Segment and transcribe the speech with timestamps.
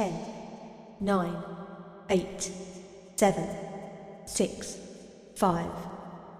[0.00, 0.14] 10,
[1.00, 1.44] 9,
[2.08, 2.50] 8,
[3.16, 3.48] 7,
[4.24, 4.78] 6,
[5.34, 5.70] 5,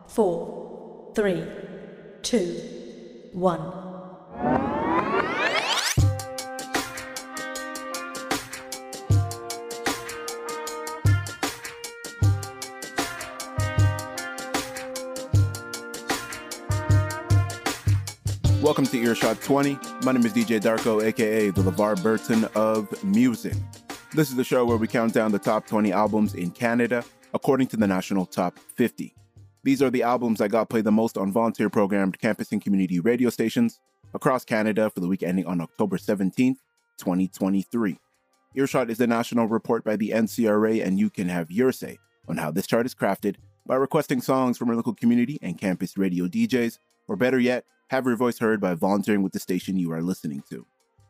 [0.09, 1.47] 4, 3,
[2.23, 2.61] 2,
[3.35, 3.80] 1.
[19.11, 19.77] Earshot 20.
[20.05, 23.55] My name is DJ Darko, aka the LeVar Burton of music.
[24.15, 27.03] This is the show where we count down the top 20 albums in Canada
[27.35, 29.13] according to the National Top 50.
[29.65, 33.01] These are the albums that got played the most on volunteer programmed campus and community
[33.01, 33.81] radio stations
[34.15, 36.59] across Canada for the week ending on October 17th,
[36.99, 37.99] 2023.
[38.55, 42.37] Earshot is a national report by the NCRA, and you can have your say on
[42.37, 43.35] how this chart is crafted
[43.67, 48.07] by requesting songs from your local community and campus radio DJs, or better yet, have
[48.07, 50.65] your voice heard by volunteering with the station you are listening to.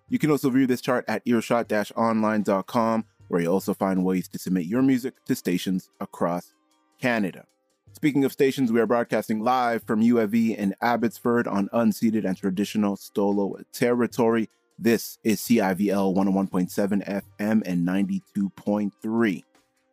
[0.09, 4.39] You can also view this chart at earshot online.com, where you'll also find ways to
[4.39, 6.55] submit your music to stations across
[6.98, 7.45] Canada.
[7.92, 12.97] Speaking of stations, we are broadcasting live from UFV in Abbotsford on unceded and traditional
[12.97, 14.48] Stolo territory.
[14.78, 19.42] This is CIVL 101.7 FM and 92.3.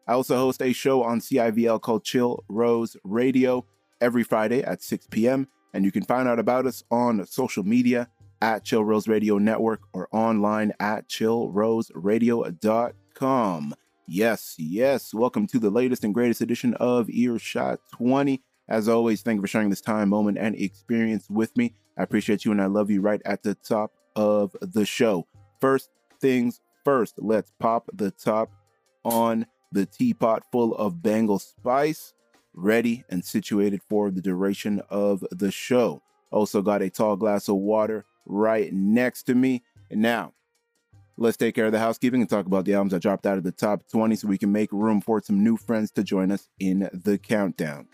[0.08, 3.66] I also host a show on CIVL called Chill Rose Radio
[4.00, 5.50] every Friday at 6 p.m.
[5.78, 8.10] And you can find out about us on social media
[8.42, 13.76] at Chill Rose Radio Network or online at chillroseradio.com.
[14.08, 15.14] Yes, yes.
[15.14, 18.42] Welcome to the latest and greatest edition of Earshot 20.
[18.68, 21.76] As always, thank you for sharing this time, moment, and experience with me.
[21.96, 25.28] I appreciate you and I love you right at the top of the show.
[25.62, 28.50] First things first, let's pop the top
[29.06, 32.16] on the teapot full of Bengal spice
[32.58, 36.02] ready and situated for the duration of the show.
[36.32, 39.64] Also, got a tall glass of water right next to me.
[39.90, 40.34] And now,
[41.16, 43.44] let's take care of the housekeeping and talk about the albums that dropped out of
[43.44, 46.50] the top 20 so we can make room for some new friends to join us
[46.60, 47.88] in the countdown.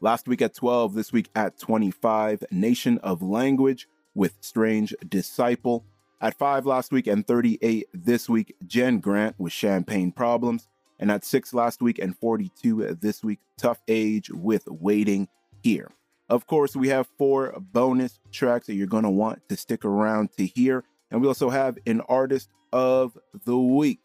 [0.00, 5.84] Last week at 12, this week at 25, Nation of Language with Strange Disciple.
[6.22, 10.68] At 5 last week and 38 this week, Jen Grant with Champagne Problems
[11.00, 13.40] and at six last week and 42 this week.
[13.56, 15.28] Tough Age with Waiting
[15.62, 15.90] Here.
[16.28, 20.32] Of course, we have four bonus tracks that you're going to want to stick around
[20.36, 20.84] to hear.
[21.10, 24.04] And we also have an artist of the week.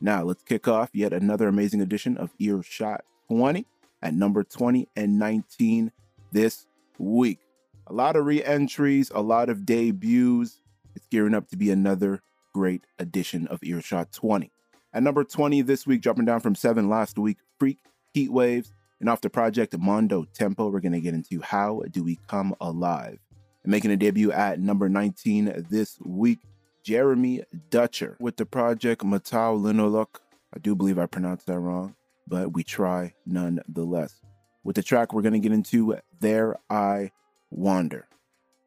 [0.00, 3.66] Now, let's kick off yet another amazing edition of Earshot 20
[4.00, 5.92] at number 20 and 19
[6.32, 6.66] this
[6.98, 7.40] week.
[7.88, 10.62] A lot of re entries, a lot of debuts.
[10.94, 12.22] It's gearing up to be another
[12.54, 14.50] great edition of Earshot 20.
[14.96, 17.80] At number 20 this week, dropping down from seven last week, Freak,
[18.14, 22.02] Heat Waves, and off the project Mondo Tempo, we're going to get into How Do
[22.02, 23.18] We Come Alive.
[23.62, 26.38] And making a debut at number 19 this week,
[26.82, 30.20] Jeremy Dutcher with the project Matau Linoluk.
[30.54, 31.94] I do believe I pronounced that wrong,
[32.26, 34.22] but we try nonetheless.
[34.64, 37.10] With the track, we're going to get into There I
[37.50, 38.08] Wander.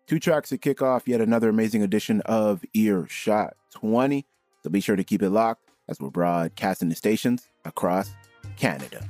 [0.06, 4.28] Two tracks to kick off yet another amazing edition of Earshot 20.
[4.62, 8.12] So be sure to keep it locked as we're broadcasting the stations across
[8.56, 9.10] Canada.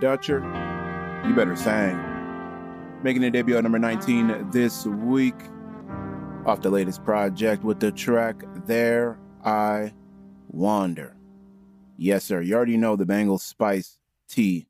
[0.00, 0.40] Dutcher,
[1.26, 1.98] you better sing.
[3.02, 5.34] Making a debut at number 19 this week
[6.46, 9.92] off the latest project with the track There I
[10.48, 11.16] Wander.
[11.96, 13.98] Yes, sir, you already know the Bengal Spice
[14.28, 14.66] tea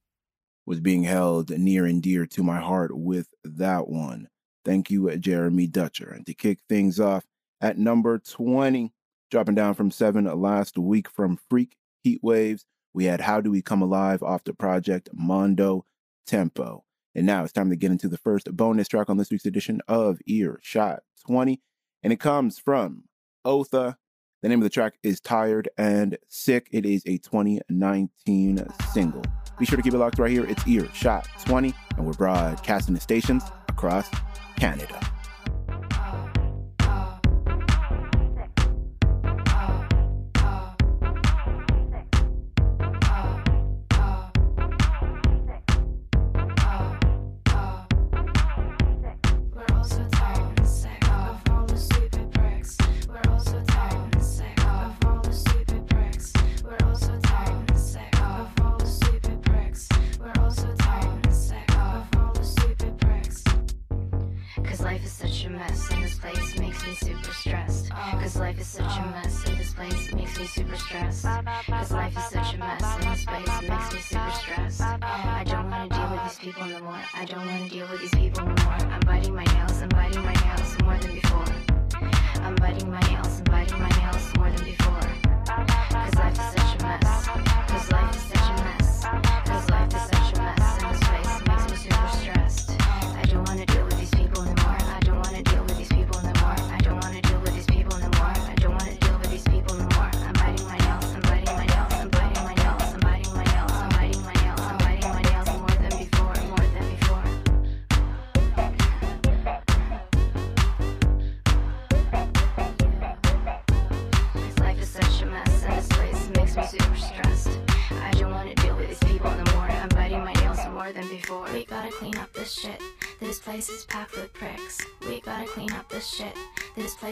[0.66, 4.28] was being held near and dear to my heart with that one.
[4.64, 6.10] Thank you, Jeremy Dutcher.
[6.10, 7.24] And to kick things off
[7.60, 8.92] at number 20,
[9.30, 13.60] dropping down from seven last week from Freak Heat Waves, we had How Do We
[13.60, 15.84] Come Alive off the project Mondo
[16.26, 16.84] Tempo.
[17.14, 19.80] And now it's time to get into the first bonus track on this week's edition
[19.86, 21.60] of Earshot 20.
[22.02, 23.04] And it comes from
[23.44, 23.96] Otha.
[24.42, 26.68] The name of the track is Tired and Sick.
[26.70, 29.22] It is a 2019 single.
[29.58, 30.44] Be sure to keep it locked right here.
[30.46, 34.08] It's Earshot 20, and we're broadcasting the stations across
[34.56, 35.13] Canada.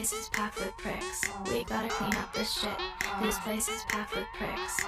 [0.02, 1.20] place is packed with pricks.
[1.48, 2.76] We gotta clean up this shit.
[3.22, 4.84] This place is packed with pricks.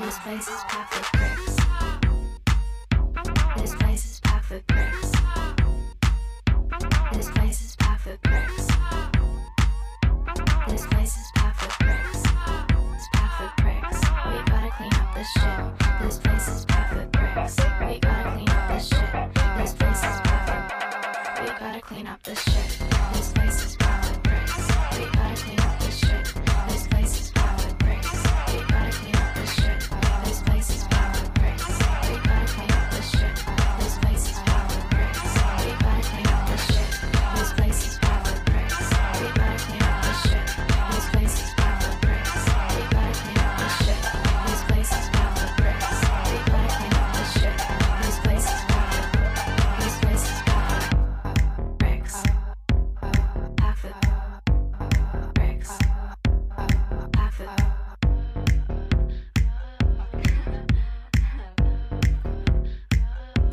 [0.00, 1.65] This place is packed with pricks.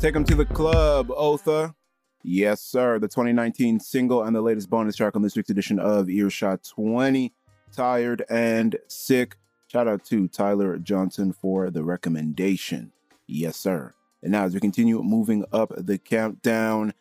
[0.04, 1.74] Take them to the club, Otha.
[2.22, 2.98] Yes, sir.
[2.98, 7.32] The 2019 single and the latest bonus track on this week's edition of Earshot 20.
[7.72, 9.38] Tired and Sick.
[9.68, 12.92] Shout out to Tyler Johnson for the recommendation.
[13.26, 13.94] Yes, sir.
[14.22, 16.92] And now, as we continue moving up the countdown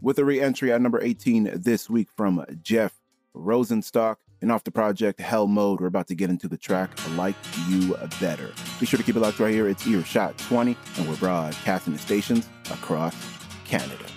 [0.00, 2.92] with a re entry at number 18 this week from Jeff
[3.34, 4.18] Rosenstock.
[4.42, 7.36] And off the project Hell Mode, we're about to get into the track Like
[7.68, 8.52] You Better.
[8.80, 9.68] Be sure to keep it locked right here.
[9.68, 13.14] It's Earshot 20, and we're broadcasting the stations across
[13.64, 14.11] Canada.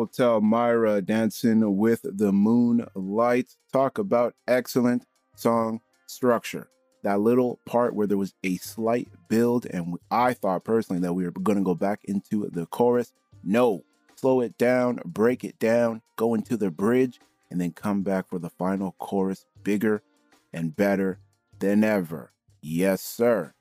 [0.00, 3.54] Hotel Mira dancing with the moonlight.
[3.70, 5.04] Talk about excellent
[5.36, 6.70] song structure.
[7.02, 11.24] That little part where there was a slight build, and I thought personally that we
[11.24, 13.12] were going to go back into the chorus.
[13.44, 13.84] No,
[14.16, 18.38] slow it down, break it down, go into the bridge, and then come back for
[18.38, 20.02] the final chorus bigger
[20.50, 21.18] and better
[21.58, 22.32] than ever.
[22.62, 23.52] Yes, sir.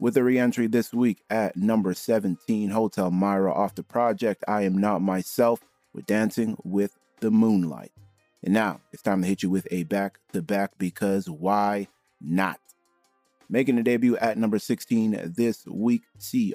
[0.00, 4.76] With a re-entry this week at number 17, Hotel Mira off the project I Am
[4.76, 5.60] Not Myself
[5.94, 7.92] with Dancing with the Moonlight.
[8.42, 11.88] And now it's time to hit you with a back to back because why
[12.20, 12.60] not?
[13.48, 16.50] Making a debut at number 16 this week, CRI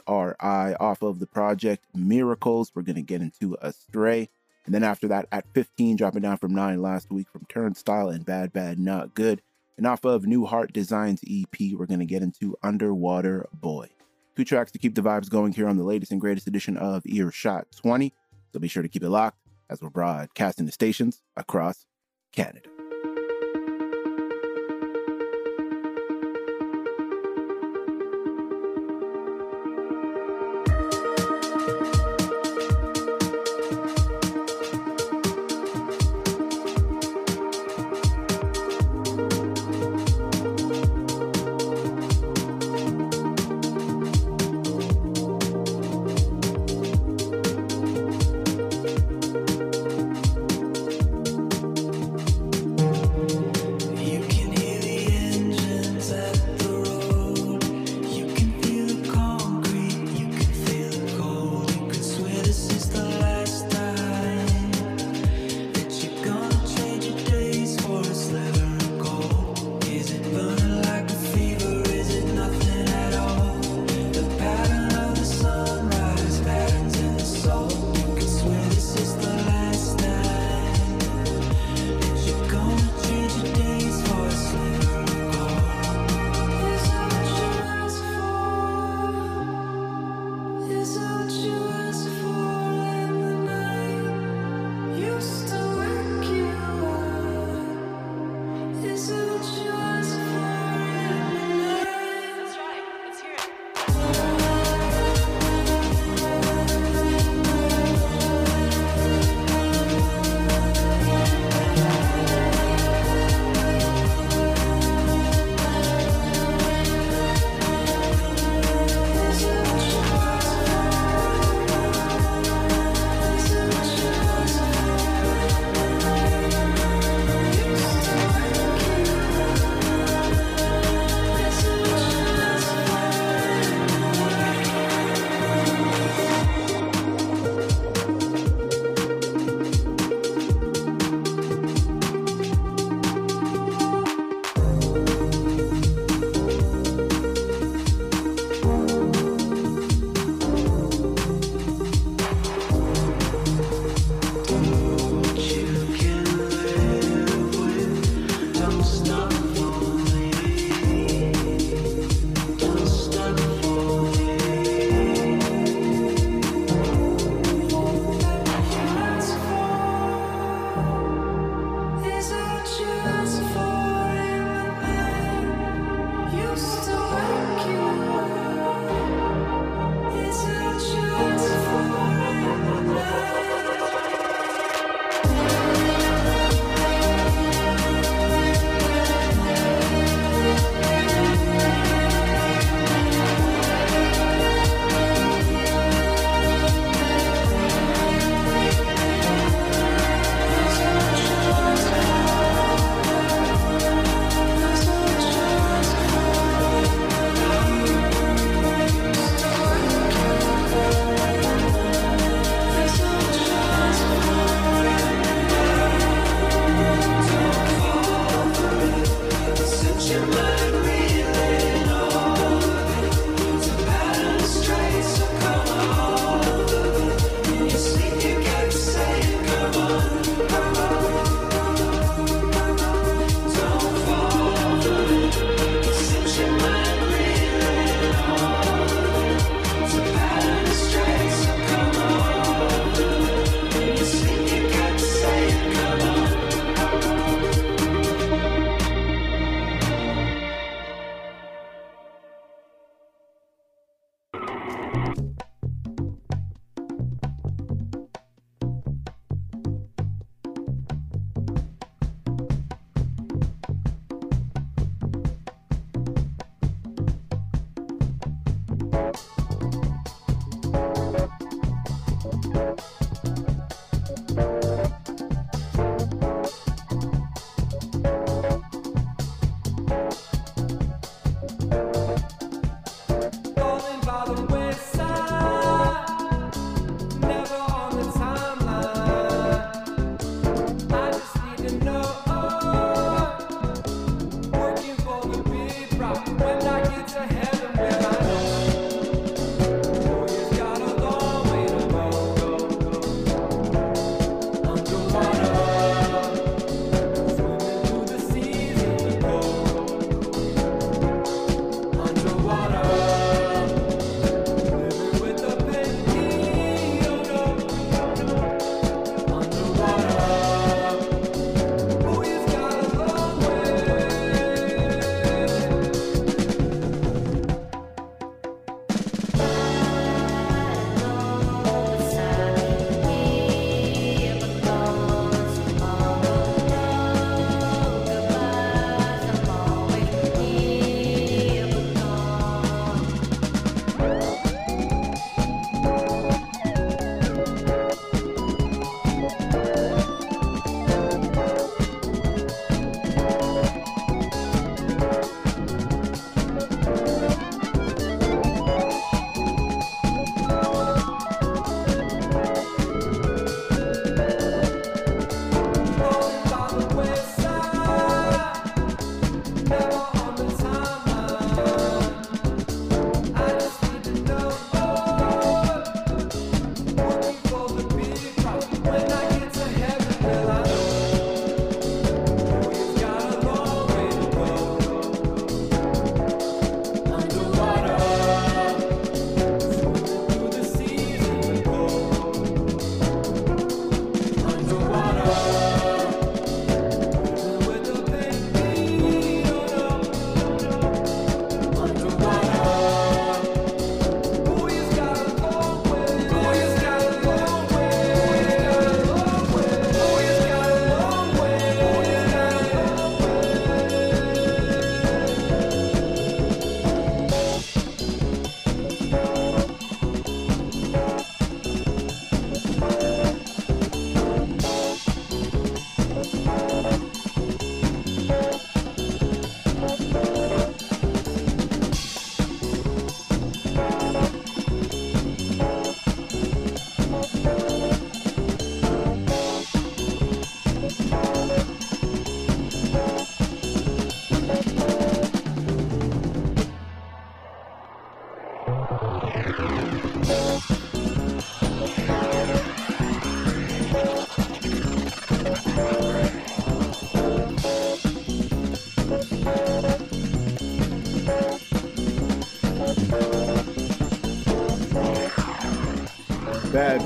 [0.79, 2.71] off of the project Miracles.
[2.73, 4.29] We're going to get into Astray.
[4.65, 8.25] And then after that, at 15, dropping down from 9 last week from Turnstile and
[8.25, 9.41] Bad Bad Not Good.
[9.77, 13.89] And off of New Heart Designs EP, we're going to get into Underwater Boy.
[14.35, 17.03] Two tracks to keep the vibes going here on the latest and greatest edition of
[17.05, 18.13] Earshot 20.
[18.51, 21.85] So be sure to keep it locked as we're broadcasting the stations across
[22.33, 22.78] Canada.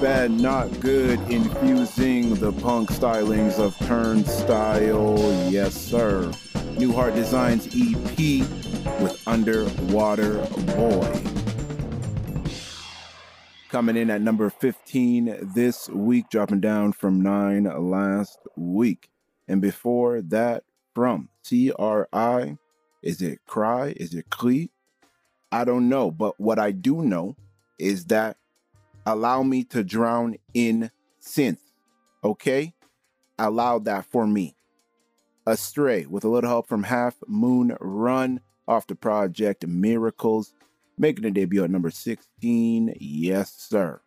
[0.04, 5.18] Bad, not good, infusing the punk stylings of Turnstile.
[5.50, 6.30] Yes, sir.
[6.78, 8.40] New Heart Designs EP
[9.00, 11.24] with Underwater Boy.
[13.70, 19.08] Coming in at number 15 this week, dropping down from 9 last week.
[19.48, 22.58] And before that, from CRI,
[23.02, 23.94] is it Cry?
[23.96, 24.70] Is it Cri?
[25.50, 26.12] I don't know.
[26.12, 27.38] But what I do know
[27.80, 28.36] is that
[29.06, 31.60] allow me to drown in synth.
[32.24, 32.74] Okay?
[33.38, 34.56] Allow that for me.
[35.46, 40.54] Astray, with a little help from Half Moon Run off the project Miracles,
[40.98, 42.96] making a debut at number 16.
[43.00, 44.00] Yes, sir.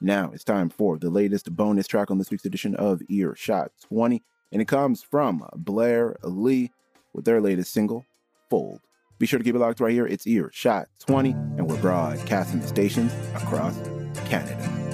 [0.00, 4.22] Now it's time for the latest bonus track on this week's edition of Earshot 20,
[4.52, 6.70] and it comes from Blair Lee
[7.14, 8.04] with their latest single,
[8.50, 8.80] Fold.
[9.18, 10.06] Be sure to keep it locked right here.
[10.06, 13.76] It's Earshot 20, and we're broadcasting the stations across
[14.28, 14.85] Canada.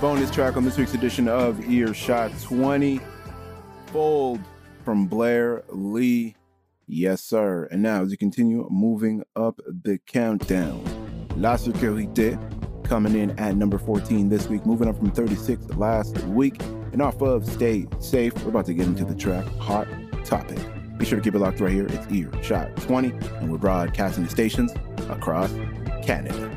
[0.00, 3.00] Bonus track on this week's edition of Earshot 20.
[3.86, 4.40] Fold
[4.82, 6.34] from Blair Lee.
[6.86, 7.68] Yes, sir.
[7.70, 10.82] And now, as we continue moving up the countdown,
[11.36, 12.38] La Sécurité
[12.82, 16.62] coming in at number 14 this week, moving up from 36 last week.
[16.92, 19.86] And off of Stay Safe, we're about to get into the track Hot
[20.24, 20.58] Topic.
[20.96, 21.86] Be sure to keep it locked right here.
[21.86, 24.72] It's Earshot 20, and we're broadcasting the stations
[25.10, 25.52] across
[26.02, 26.49] Canada.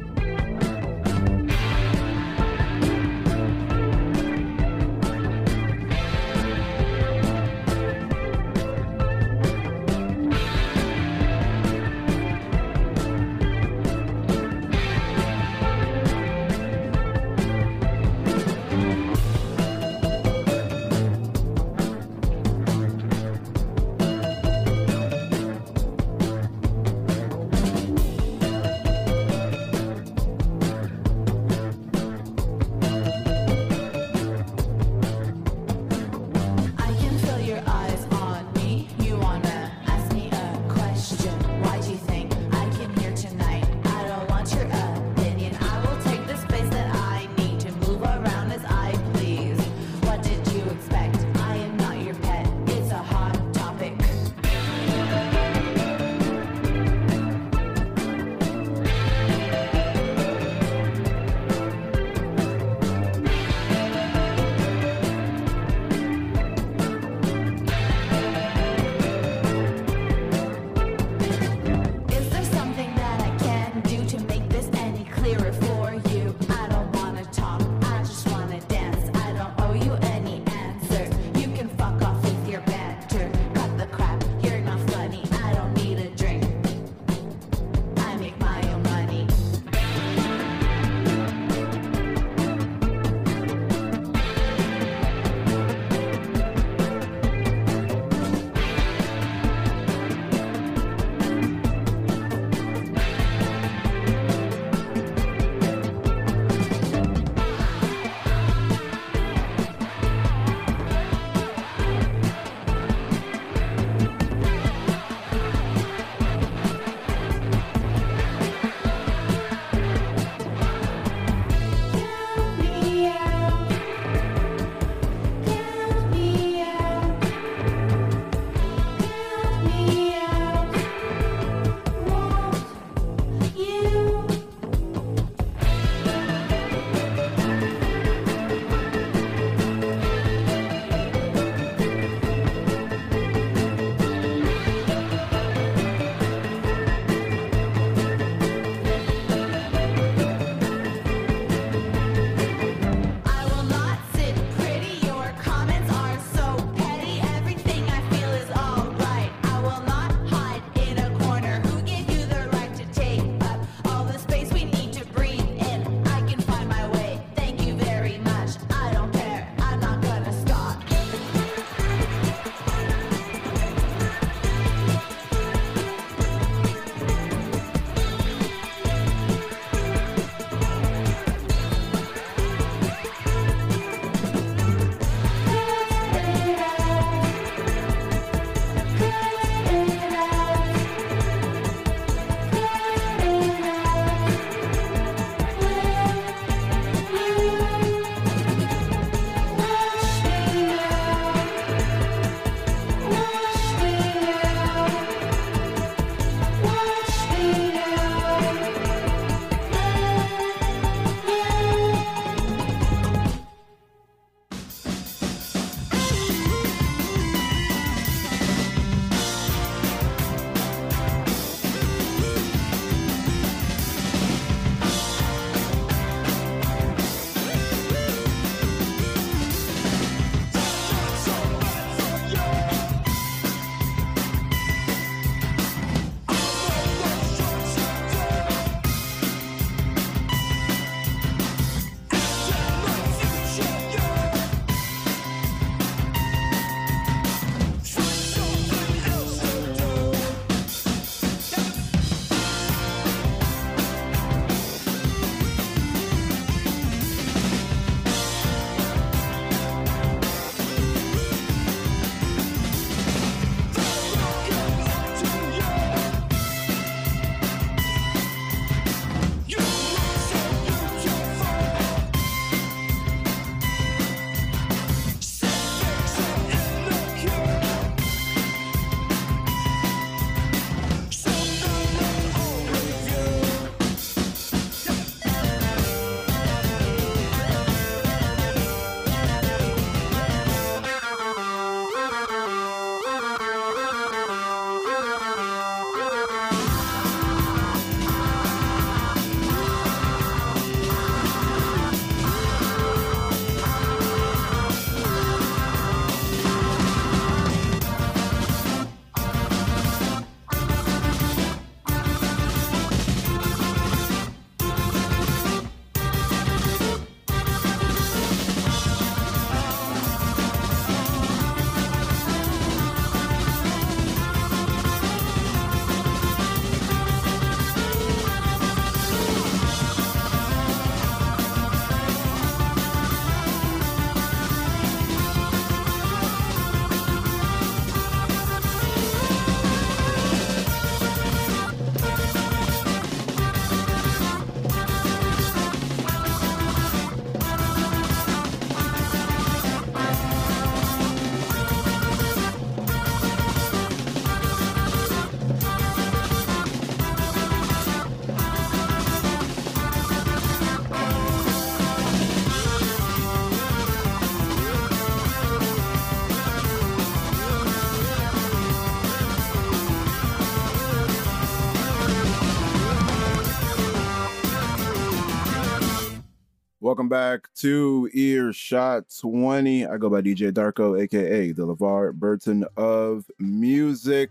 [377.03, 379.85] Welcome back to Earshot 20.
[379.87, 384.29] I go by DJ Darko, aka the LeVar Burton of music.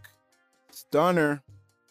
[0.71, 1.43] Stunner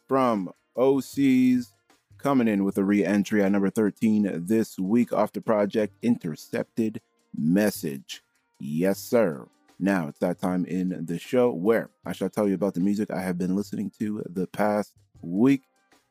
[0.08, 1.74] from Osees
[2.18, 7.00] coming in with a re entry at number 13 this week off the project Intercepted
[7.38, 8.24] Message.
[8.60, 9.48] Yes, sir.
[9.78, 13.12] Now it's that time in the show where I shall tell you about the music
[13.12, 15.62] I have been listening to the past week.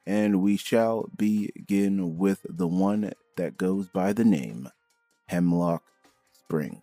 [0.07, 4.69] And we shall begin with the one that goes by the name
[5.29, 5.85] Hemlocke
[6.33, 6.83] Springs.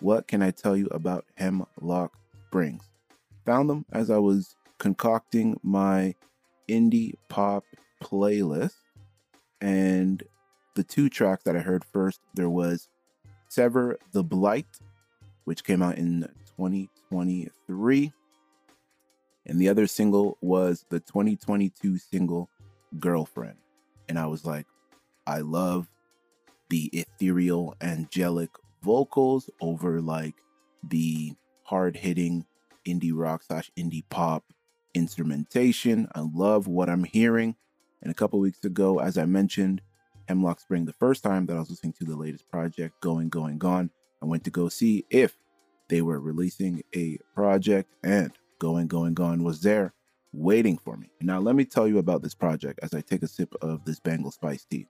[0.00, 2.14] What can I tell you about Hemlocke
[2.46, 2.88] Springs?
[3.46, 6.14] Found them as I was concocting my
[6.68, 7.64] indie pop
[8.02, 8.74] playlist.
[9.60, 10.22] And
[10.74, 12.88] the two tracks that I heard first, there was
[13.48, 14.66] Sever the Blight,
[15.44, 18.12] which came out in 2023.
[19.46, 22.50] And the other single was the 2022 single
[22.98, 23.56] Girlfriend.
[24.08, 24.66] And I was like,
[25.28, 25.90] I love
[26.70, 28.48] the ethereal, angelic
[28.82, 30.34] vocals over like
[30.82, 32.46] the hard hitting
[32.86, 34.42] indie rock slash indie pop
[34.94, 36.08] instrumentation.
[36.14, 37.56] I love what I'm hearing.
[38.00, 39.82] And a couple weeks ago, as I mentioned,
[40.28, 43.58] Hemlocke Spring, the first time that I was listening to the latest project, Going, Going,
[43.58, 43.90] Gone,
[44.22, 45.36] I went to go see if
[45.88, 49.92] they were releasing a project, and Going, Going, Gone was there
[50.32, 51.10] waiting for me.
[51.20, 54.00] Now, let me tell you about this project as I take a sip of this
[54.00, 54.86] Bengal Spice tea.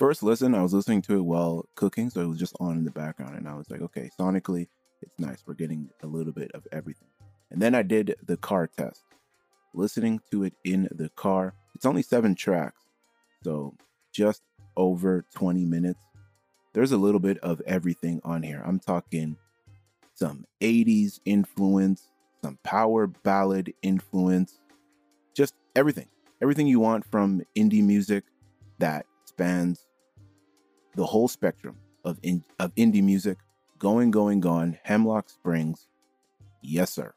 [0.00, 2.84] First listen, I was listening to it while cooking, so it was just on in
[2.84, 4.66] the background, and I was like, okay, sonically,
[5.02, 5.44] it's nice.
[5.46, 7.08] We're getting a little bit of everything.
[7.50, 9.02] And then I did the car test,
[9.74, 11.52] listening to it in the car.
[11.74, 12.80] It's only seven tracks,
[13.44, 13.74] so
[14.10, 14.40] just
[14.74, 16.00] over 20 minutes.
[16.72, 18.62] There's a little bit of everything on here.
[18.64, 19.36] I'm talking
[20.14, 22.08] some 80s influence,
[22.42, 24.60] some power ballad influence,
[25.36, 26.06] just everything.
[26.40, 28.24] Everything you want from indie music
[28.78, 29.86] that spans
[30.94, 33.38] the whole spectrum of in, of indie music
[33.78, 35.88] Going, Going, Gone, Hemlocke Springs.
[36.60, 37.14] Yes, sir.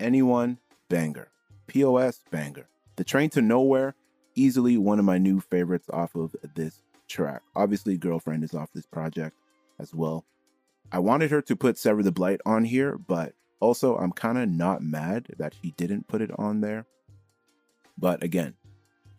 [0.00, 0.58] Anyone,
[0.88, 1.28] banger.
[1.68, 2.68] POS, banger.
[2.96, 3.94] The Train to Nowhere,
[4.34, 7.42] easily one of my new favorites off of this track.
[7.54, 9.36] Obviously, Girlfriend is off this project
[9.78, 10.24] as well.
[10.90, 14.48] I wanted her to put Sever the Blight on here, but also I'm kind of
[14.48, 16.86] not mad that she didn't put it on there.
[17.96, 18.54] But again,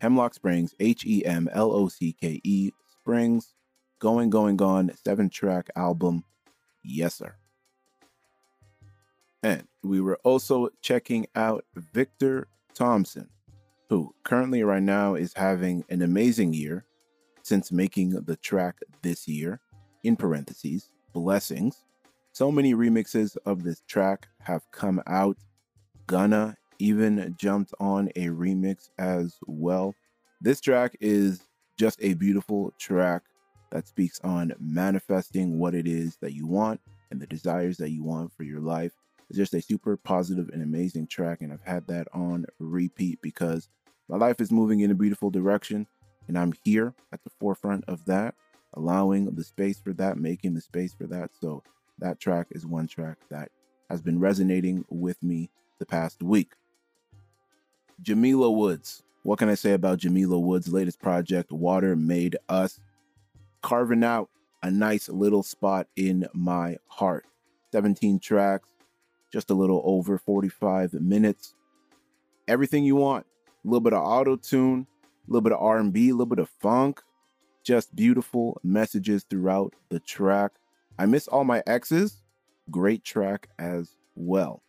[0.00, 3.54] Hemlock Springs, H E M L O C K E Springs,
[4.00, 6.24] Going, Going, Gone, seven track album.
[6.82, 7.36] Yes, sir.
[9.42, 13.18] And we were also checking out Victor Thomas,
[13.90, 16.86] who currently, right now, is having an amazing year
[17.42, 19.60] since making the track this year.
[20.02, 21.84] In parentheses, blessings.
[22.32, 25.36] So many remixes of this track have come out.
[26.06, 29.94] Gunna even jumped on a remix as well.
[30.40, 31.42] This track is
[31.78, 33.24] just a beautiful track
[33.70, 38.02] that speaks on manifesting what it is that you want and the desires that you
[38.02, 38.92] want for your life.
[39.28, 43.68] It's just a super positive and amazing track, and I've had that on repeat because
[44.08, 45.86] my life is moving in a beautiful direction,
[46.26, 48.34] and I'm here at the forefront of that,
[48.74, 51.30] allowing the space for that, making the space for that.
[51.40, 51.62] So,
[51.98, 53.50] that track is one track that
[53.90, 56.54] has been resonating with me the past week.
[58.02, 59.02] Jamila Woods.
[59.22, 62.80] What can I say about Jamila Woods' latest project, Water Made Us?
[63.62, 64.30] Carving out
[64.62, 67.26] a nice little spot in my heart.
[67.72, 68.68] 17 tracks,
[69.32, 71.54] just a little over 45 minutes.
[72.48, 73.26] Everything you want.
[73.64, 74.86] A little bit of auto tune,
[75.26, 77.00] a little bit of R&B, a little bit of funk.
[77.62, 80.52] Just beautiful messages throughout the track.
[80.98, 82.22] I miss all my exes.
[82.70, 84.62] Great track as well.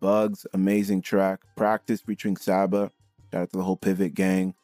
[0.00, 1.40] Bugs, amazing track.
[1.56, 2.90] Practice featuring Saba.
[3.30, 4.54] Shout out to the whole Pivot gang.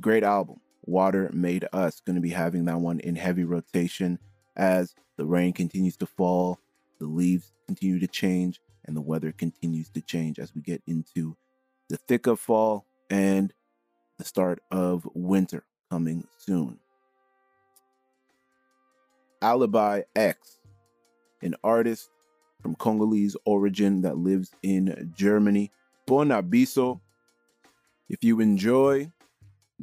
[0.00, 0.60] Great album.
[0.86, 2.00] Water Made Us.
[2.00, 4.18] Going to be having that one in heavy rotation
[4.56, 6.58] as the rain continues to fall,
[6.98, 11.36] the leaves continue to change, and the weather continues to change as we get into
[11.88, 13.52] the thick of fall and
[14.18, 16.78] the start of winter coming soon.
[19.42, 20.58] Alibi X,
[21.42, 22.10] an artist
[22.62, 25.70] from Congolese origin that lives in Germany.
[26.06, 27.00] Bon abiso.
[28.08, 29.12] If you enjoy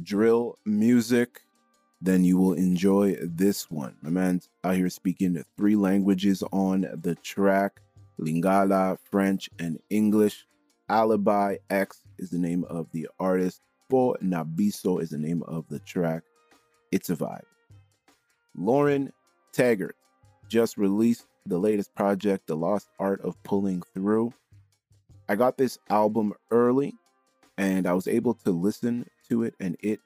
[0.02, 1.41] drill music,
[2.02, 3.96] then you will enjoy this one.
[4.02, 7.80] My man's out here speaking three languages on the track
[8.20, 10.46] Lingala, French, and English.
[10.89, 13.62] Alibi X is the name of the artist.
[13.89, 16.24] Bo Nabiso is the name of the track.
[16.91, 17.41] It's a vibe.
[18.56, 19.12] Lauren
[19.52, 19.96] Taggart
[20.48, 24.34] just released the latest project, The Lost Art of Pulling Through.
[25.28, 26.94] I got this album early
[27.58, 29.99] and I was able to listen to it, and it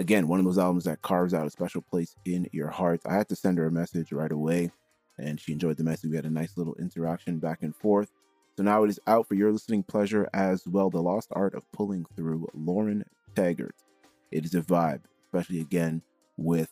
[0.00, 3.02] Again, one of those albums that carves out a special place in your heart.
[3.04, 4.70] I had to send her a message right away,
[5.18, 6.08] and she enjoyed the message.
[6.08, 8.10] We had a nice little interaction back and forth.
[8.56, 10.88] So now it is out for your listening pleasure as well.
[10.88, 13.04] The Lost Art of Pulling Through, Lauren
[13.36, 13.74] Taggart.
[14.30, 16.00] It is a vibe, especially again
[16.38, 16.70] with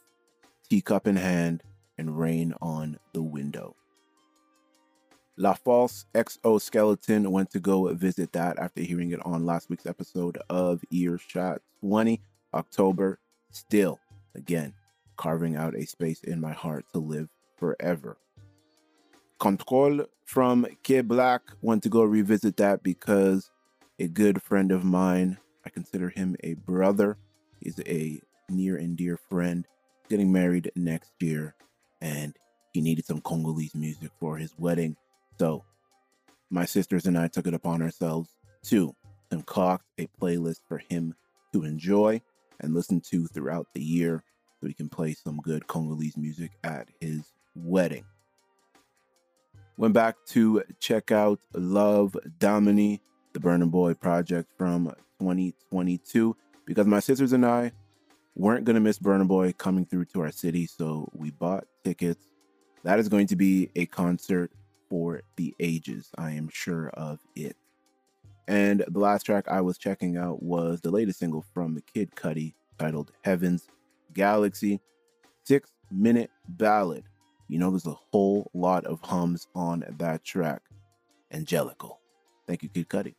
[0.70, 1.62] teacup in hand
[1.98, 3.76] and rain on the window.
[5.40, 10.36] La False Exoskeleton went to go visit that after hearing it on last week's episode
[10.50, 12.20] of Earshot 20
[12.54, 13.20] October.
[13.52, 14.00] Still,
[14.34, 14.74] again,
[15.16, 18.16] carving out a space in my heart to live forever.
[19.38, 23.48] Control from Kid Black went to go revisit that because
[24.00, 27.16] a good friend of mine, I consider him a brother,
[27.60, 28.20] he's a
[28.50, 29.68] near and dear friend,
[30.08, 31.54] getting married next year,
[32.00, 32.34] and
[32.72, 34.96] he needed some Congolese music for his wedding.
[35.38, 35.64] So,
[36.50, 38.30] my sisters and I took it upon ourselves
[38.64, 38.94] to
[39.30, 41.14] concoct a playlist for him
[41.52, 42.20] to enjoy
[42.60, 44.24] and listen to throughout the year
[44.60, 48.04] so we can play some good Congolese music at his wedding.
[49.76, 52.98] Went back to check out Love Damini,
[53.32, 54.86] the Burna Boy project from
[55.20, 56.36] 2022,
[56.66, 57.70] because my sisters and I
[58.34, 62.26] weren't going to miss Burna Boy coming through to our city, so we bought tickets.
[62.82, 64.50] That is going to be a concert
[64.88, 66.10] for the ages.
[66.16, 67.56] I am sure of it.
[68.46, 72.12] And the last track I was checking out was the latest single from the Kid
[72.16, 73.68] Cudi titled Heaven's
[74.14, 74.80] Galaxy.
[75.44, 77.04] Six minute ballad.
[77.48, 80.62] You know, there's a whole lot of hums on that track.
[81.30, 82.00] Angelical.
[82.46, 83.14] Thank you, Kid Cudi.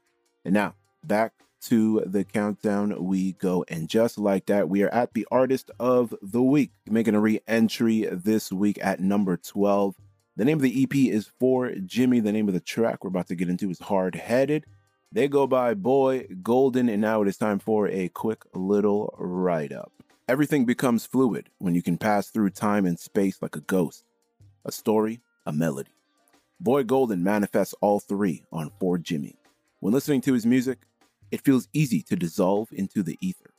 [0.45, 3.65] And now, back to the countdown we go.
[3.67, 7.39] And just like that, we are at the artist of the week, making a re
[7.47, 9.95] entry this week at number 12.
[10.39, 12.21] The name of the EP is For Jimmy.
[12.21, 14.65] The name of the track we're about to get into is Hard Headed.
[15.11, 19.73] They go by Boy Golden, and now it is time for a quick little write
[19.73, 19.91] up.
[20.29, 24.05] Everything becomes fluid when you can pass through time and space like a ghost,
[24.63, 25.91] a story, a melody.
[26.57, 29.35] Boy Golden manifests all three on For Jimmy.
[29.81, 30.77] When listening to his music,
[31.31, 33.53] it feels easy to dissolve into the ether.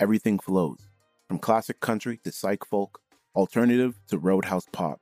[0.00, 0.88] Everything flows,
[1.28, 3.00] from classic country to psych folk,
[3.36, 5.00] alternative to roadhouse pop,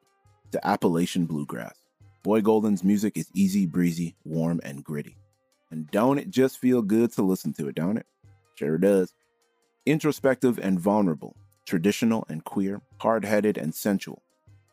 [0.54, 1.74] to Appalachian bluegrass.
[2.22, 5.16] Boy Golden's music is easy breezy, warm, and gritty.
[5.72, 8.06] And don't it just feel good to listen to it, don't it?
[8.54, 9.12] Sure does.
[9.84, 11.34] Introspective and vulnerable,
[11.66, 14.22] traditional and queer, hard headed and sensual.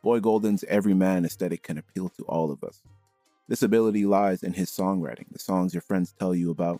[0.03, 2.83] Boy Golden's everyman aesthetic can appeal to all of us.
[3.47, 6.79] This ability lies in his songwriting, the songs your friends tell you about,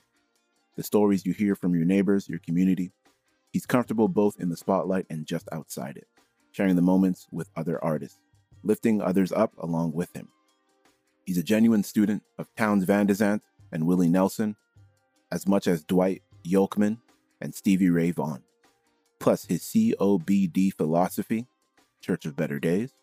[0.75, 2.91] the stories you hear from your neighbors, your community.
[3.51, 6.07] He's comfortable both in the spotlight and just outside it,
[6.51, 8.19] sharing the moments with other artists,
[8.63, 10.29] lifting others up along with him.
[11.25, 14.55] He's a genuine student of Townes Van Zandt and Willie Nelson,
[15.31, 16.97] as much as Dwight Yoakam
[17.39, 18.43] and Stevie Ray Vaughan.
[19.19, 21.47] Plus his COBD philosophy,
[22.01, 22.93] Church of Better Daze,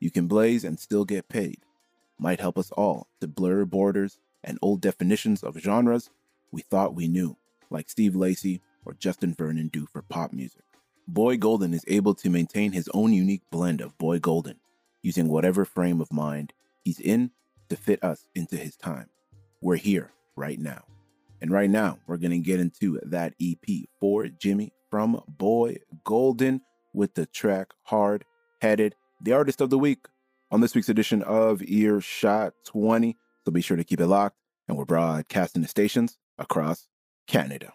[0.00, 1.58] you can blaze and still get paid,
[2.18, 6.10] might help us all to blur borders and old definitions of genres
[6.50, 7.36] we thought we knew,
[7.70, 10.64] like Steve Lacy or Justin Vernon do for pop music.
[11.06, 14.56] Boy Golden is able to maintain his own unique blend of Boy Golden,
[15.02, 17.30] using whatever frame of mind he's in
[17.68, 19.08] to fit us into his time
[19.60, 20.82] we're here right now.
[21.40, 26.60] And right now, we're going to get into that EP for Jimmy from Boy Golden
[26.92, 28.24] with the track Hard
[28.60, 30.06] Headed, the artist of the week
[30.50, 33.16] on this week's edition of Earshot 20.
[33.44, 34.36] So be sure to keep it locked,
[34.68, 36.88] and we're broadcasting the stations across
[37.26, 37.72] Canada.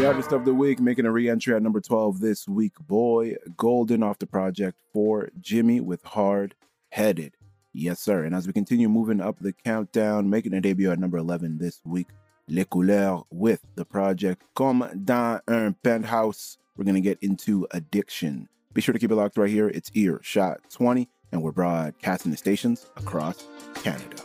[0.00, 4.02] The artist of the week making a re-entry at number 12 this week, Boy Golden
[4.02, 6.54] off the project for Jimmy with Hard
[6.88, 7.36] Headed.
[7.74, 8.24] Yes, sir.
[8.24, 11.82] And as we continue moving up the countdown, making a debut at number 11 this
[11.84, 12.06] week,
[12.48, 16.56] Les Couleurs with the project Comme dans un penthouse.
[16.78, 18.48] We're going to get into addiction.
[18.72, 19.68] Be sure to keep it locked right here.
[19.68, 23.44] It's Ear Shot 20, and we're broadcasting the stations across
[23.74, 24.16] Canada.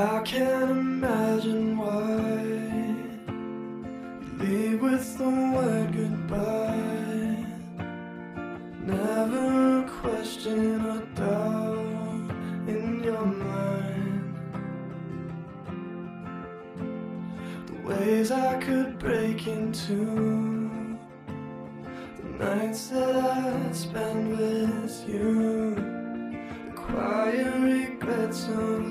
[0.00, 2.40] I can't imagine why
[4.38, 7.44] leave with the word goodbye.
[8.82, 12.30] Never a question or doubt
[12.66, 14.38] in your mind.
[17.66, 20.70] The ways I could break into
[22.16, 25.74] the nights that I spend with you.
[25.74, 28.89] The quiet regrets of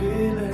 [0.00, 0.49] feeling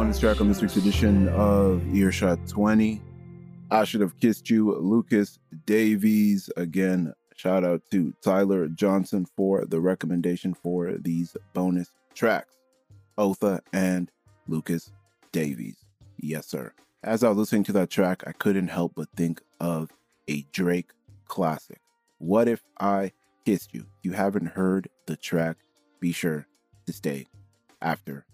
[0.00, 3.02] bonus track on this week's edition of Earshot 20.
[3.70, 6.48] I should have kissed you, Lucas Davies.
[6.56, 12.56] Again, shout out to Tyler Johnson for the recommendation for these bonus tracks.
[13.18, 14.10] Otha and
[14.48, 14.90] Lucas
[15.32, 15.84] Davies.
[16.16, 16.72] Yes, sir.
[17.04, 19.90] As I was listening to that track, I couldn't help but think of
[20.30, 20.92] a Drake
[21.28, 21.82] classic.
[22.16, 23.12] What if I
[23.44, 23.80] kissed you?
[23.98, 25.58] If you haven't heard the track,
[26.00, 26.46] be sure
[26.86, 27.26] to stay
[27.82, 28.24] after.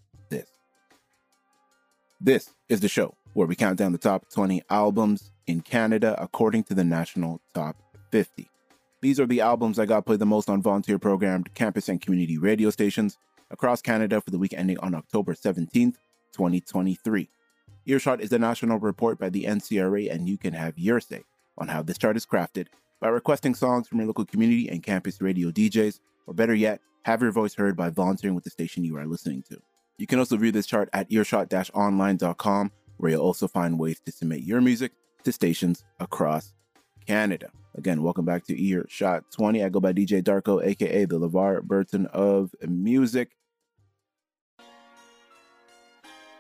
[2.26, 6.64] This is the show where we count down the top 20 albums in Canada according
[6.64, 7.76] to the National Top
[8.10, 8.50] 50.
[9.00, 12.36] These are the albums that got played the most on volunteer programmed campus and community
[12.36, 13.16] radio stations
[13.52, 15.94] across Canada for the week ending on October 17th,
[16.32, 17.28] 2023.
[17.86, 21.22] Earshot is a national report by the NCRA, and you can have your say
[21.56, 22.66] on how this chart is crafted
[23.00, 27.22] by requesting songs from your local community and campus radio DJs, or better yet, have
[27.22, 29.62] your voice heard by volunteering with the station you are listening to.
[29.98, 34.40] You can also view this chart at earshot-online.com, where you'll also find ways to submit
[34.42, 34.92] your music
[35.24, 36.52] to stations across
[37.06, 37.48] Canada.
[37.76, 39.64] Again, welcome back to Earshot 20.
[39.64, 43.30] I go by DJ Darko, aka the LeVar Burton of music.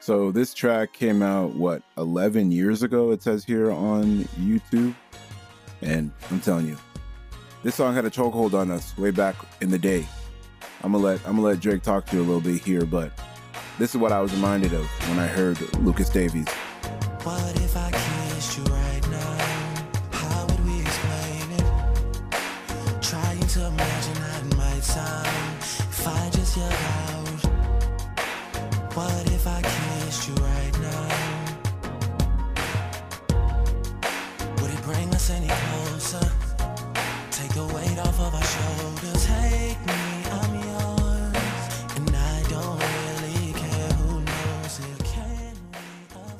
[0.00, 4.94] So this track came out what 11 years ago it says here on YouTube
[5.82, 6.76] and I'm telling you
[7.64, 10.06] this song had a chokehold on us way back in the day.
[10.84, 13.10] I'm gonna let I'm gonna let Drake talk to you a little bit here but
[13.78, 16.46] this is what I was reminded of when I heard Lucas Davies.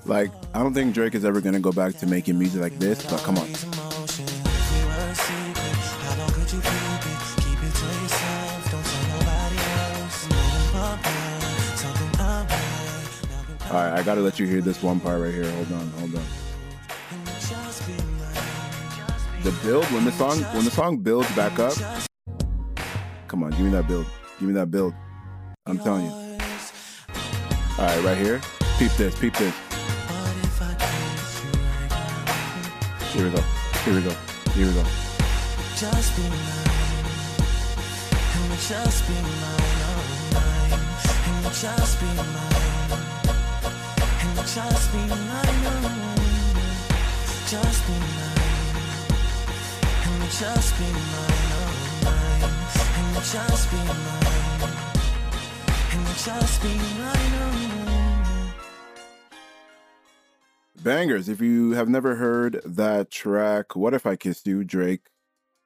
[0.07, 3.05] Like I don't think Drake is ever gonna go back to making music like this,
[3.07, 3.49] but come on.
[13.69, 15.51] All right, I gotta let you hear this one part right here.
[15.51, 16.25] Hold on, hold on.
[19.43, 21.75] The build when the song when the song builds back up.
[23.27, 24.07] Come on, give me that build.
[24.39, 24.95] Give me that build.
[25.67, 26.13] I'm telling you.
[26.13, 28.41] All right, right here.
[28.79, 29.19] Peep this.
[29.19, 29.66] Peep this.
[33.17, 33.41] Here we go.
[33.87, 34.11] Here we go.
[34.53, 34.85] Here we go.
[35.75, 37.09] Just be mine.
[38.37, 40.05] And just be mine, oh
[40.35, 40.77] mine.
[41.25, 42.93] And just be mine.
[44.21, 45.81] And just be mine, oh.
[47.49, 48.77] Just be mine.
[50.05, 51.73] And just be mine, oh
[52.05, 52.45] mine.
[53.01, 54.77] And just be mine.
[55.93, 57.53] And just be mine, oh
[57.87, 57.96] mine.
[60.87, 61.29] Bangers.
[61.29, 65.09] If you have never heard that track, What If I Kissed You, Drake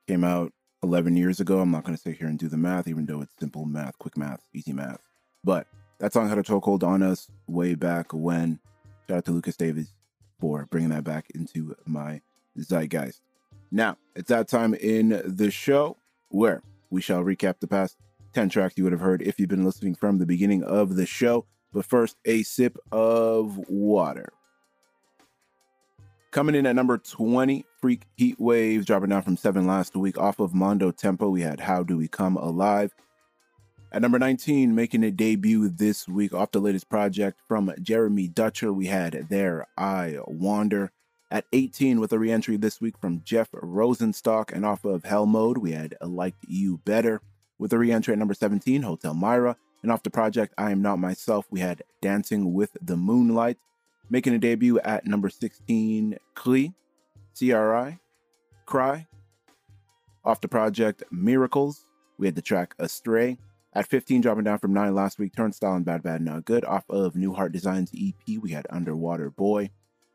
[0.08, 1.60] came out 11 years ago.
[1.60, 3.98] I'm not going to sit here and do the math, even though it's simple math,
[3.98, 5.02] quick math, easy math.
[5.44, 5.66] But
[5.98, 8.60] that song had a chokehold on us way back when.
[9.06, 9.92] Shout out to Lucas Davis
[10.40, 12.22] for bringing that back into my
[12.58, 13.20] Zeitgeist.
[13.70, 15.98] Now, it's that time in the show
[16.30, 17.98] where we shall recap the past
[18.32, 21.04] 10 tracks you would have heard if you've been listening from the beginning of the
[21.04, 21.44] show.
[21.74, 24.32] But first, a sip of water.
[26.32, 30.38] Coming in at number 20, Freak Heat Waves, dropping down from 7 last week off
[30.38, 31.28] of Mondo Tempo.
[31.28, 32.94] We had How Do We Come Alive.
[33.90, 38.72] At number 19, making a debut this week off the latest project from Jeremy Dutcher,
[38.72, 40.92] we had There I Wander.
[41.32, 45.58] At 18, with a reentry this week from Jeff Rosenstock and off of Hell Mode,
[45.58, 47.22] we had Like You Better.
[47.58, 49.56] With a reentry at number 17, Hotel Mira.
[49.82, 53.58] And off the project I Am Not Myself, we had Dancing with the Moonlight.
[54.10, 56.74] Making a debut at number 16, Klee,
[57.38, 57.98] CRI,
[58.66, 59.06] Cry.
[60.24, 61.86] Off the project Miracles,
[62.18, 63.38] we had the track Astray.
[63.72, 66.64] At 15, dropping down from 9 last week, Turnstile and Bad Bad Not Good.
[66.64, 69.70] Off of New Heart Designs EP, we had Underwater Boy.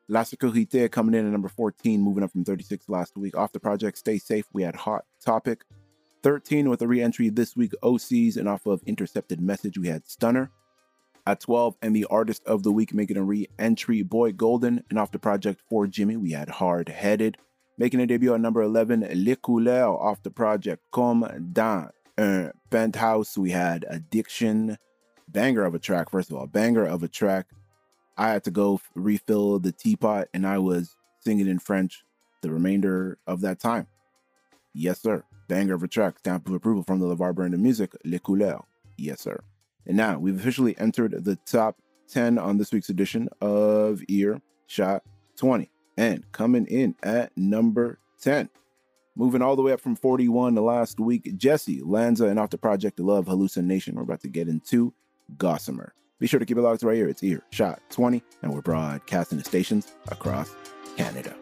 [0.09, 3.37] La Sécurité coming in at number 14, moving up from 36 last week.
[3.37, 5.63] Off the project Stay Safe, we had Hot Topic.
[6.21, 10.51] 13 with a re-entry this week, Osees, and off of Intercepted Message, we had Stunner.
[11.27, 15.11] At 12, and the artist of the week making a re-entry, Boy Golden, and off
[15.11, 17.37] the project for Jimmy, we had Hard Headed.
[17.79, 19.97] Making a debut at number 11, Le Couleur.
[19.99, 24.77] off the project Comme dans un Penthouse, we had Addiction.
[25.27, 27.47] Banger of a track, first of all, banger of a track.
[28.17, 32.03] I had to go refill the teapot, and I was singing in French
[32.41, 33.87] the remainder of that time.
[34.75, 35.23] Yes, sir.
[35.47, 36.19] Banger of a track.
[36.19, 38.61] Stamp of approval from the LeVar Burton Music, Le Couleur.
[38.97, 39.41] Yes, sir.
[39.87, 41.77] And now we've officially entered the top
[42.09, 45.03] 10 on this week's edition of Ear Shot
[45.37, 45.69] 20.
[45.97, 48.49] And coming in at number 10.
[49.15, 52.57] Moving all the way up from 41 to last week, Jessy, Lanza, and off the
[52.57, 53.95] project Love Hallucination.
[53.95, 54.93] We're about to get into
[55.37, 55.93] Gossamer.
[56.19, 57.07] Be sure to keep it locked right here.
[57.07, 60.53] It's Earshot 20, and we're broadcasting to stations across
[60.97, 61.33] Canada.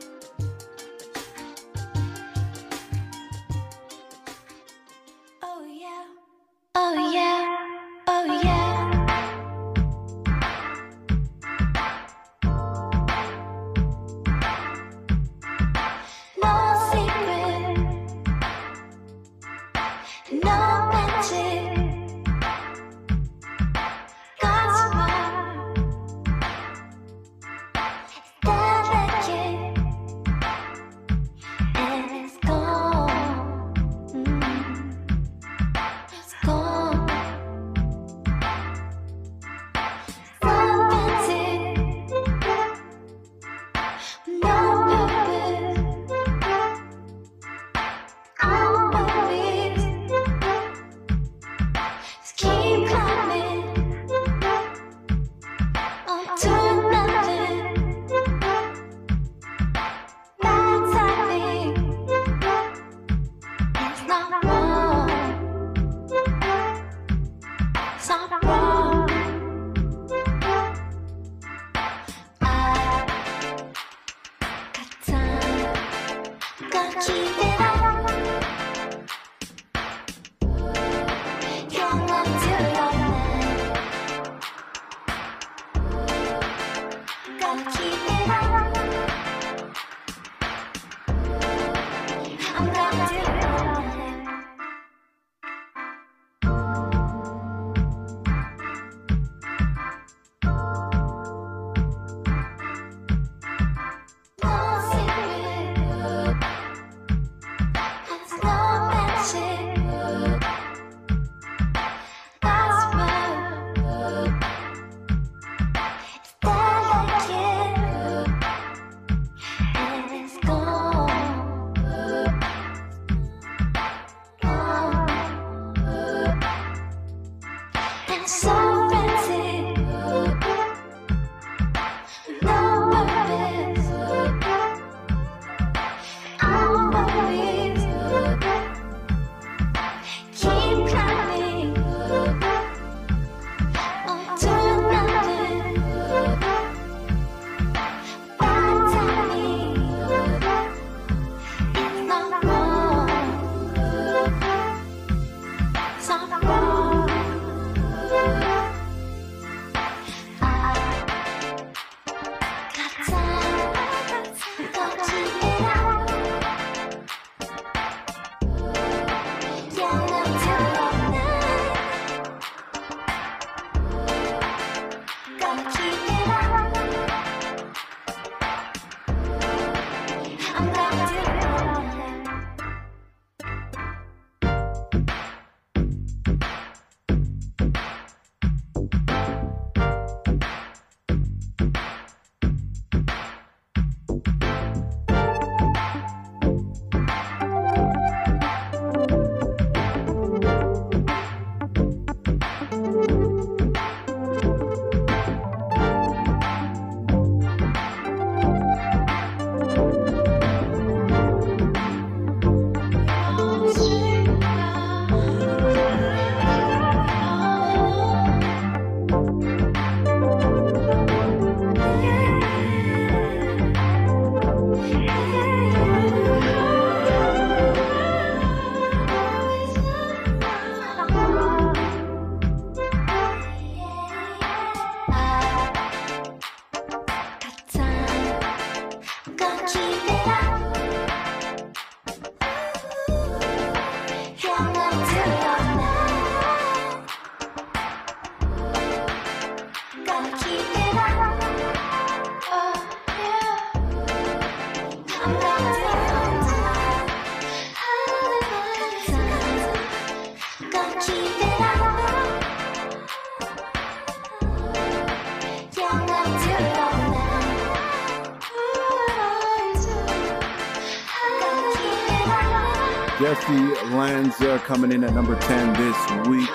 [273.92, 276.50] Lanza coming in at number 10 this week.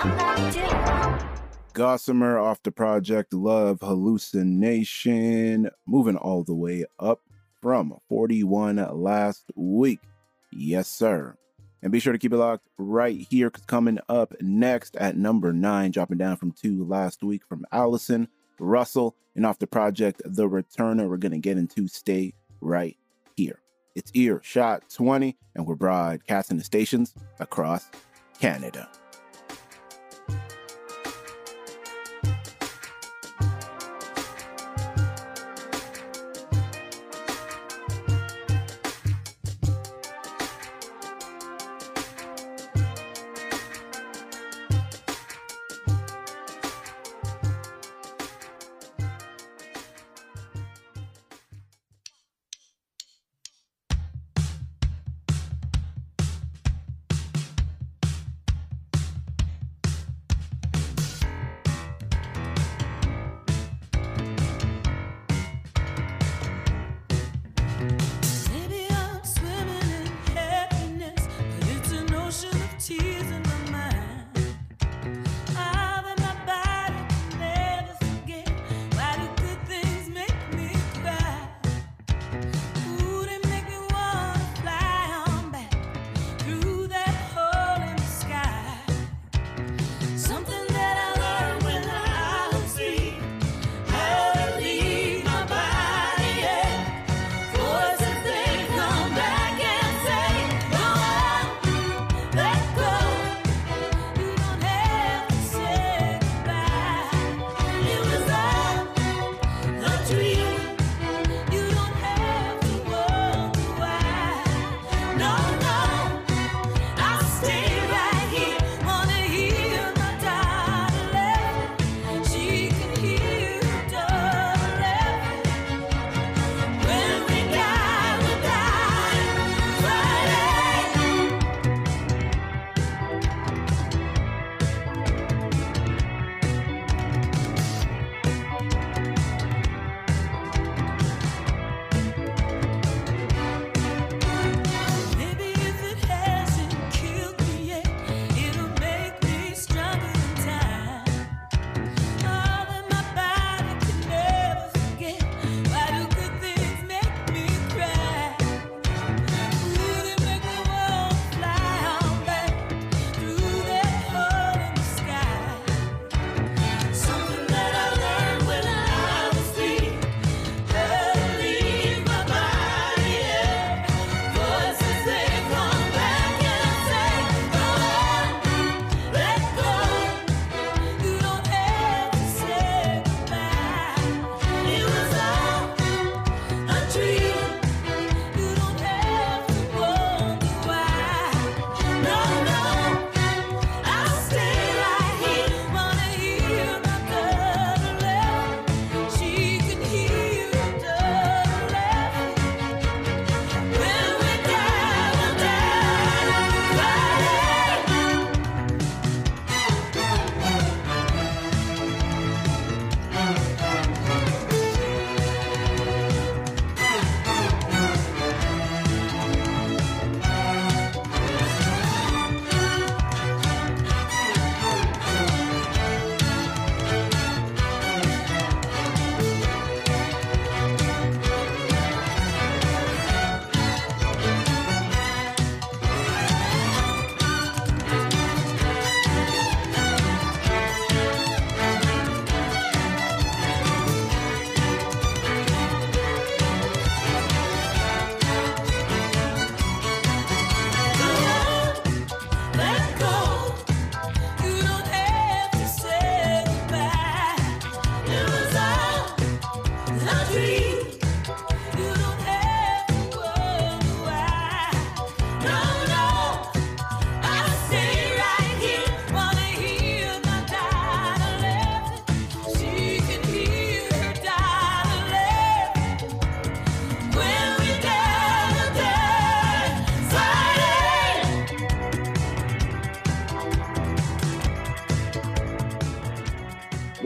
[1.73, 7.21] Gossamer off the project Love Hallucination, moving all the way up
[7.61, 10.01] from 41 last week.
[10.51, 11.37] Yes, sir.
[11.83, 15.53] And be sure to keep it locked right here because coming up next at number
[15.53, 20.49] nine, dropping down from two last week from Allison Russell and off the project The
[20.49, 21.09] Returner.
[21.09, 22.97] We're going to get into Stay Right
[23.37, 23.61] Here.
[23.99, 27.85] It's Earshot 20, and we're broadcasting to stations across
[28.39, 28.89] Canada.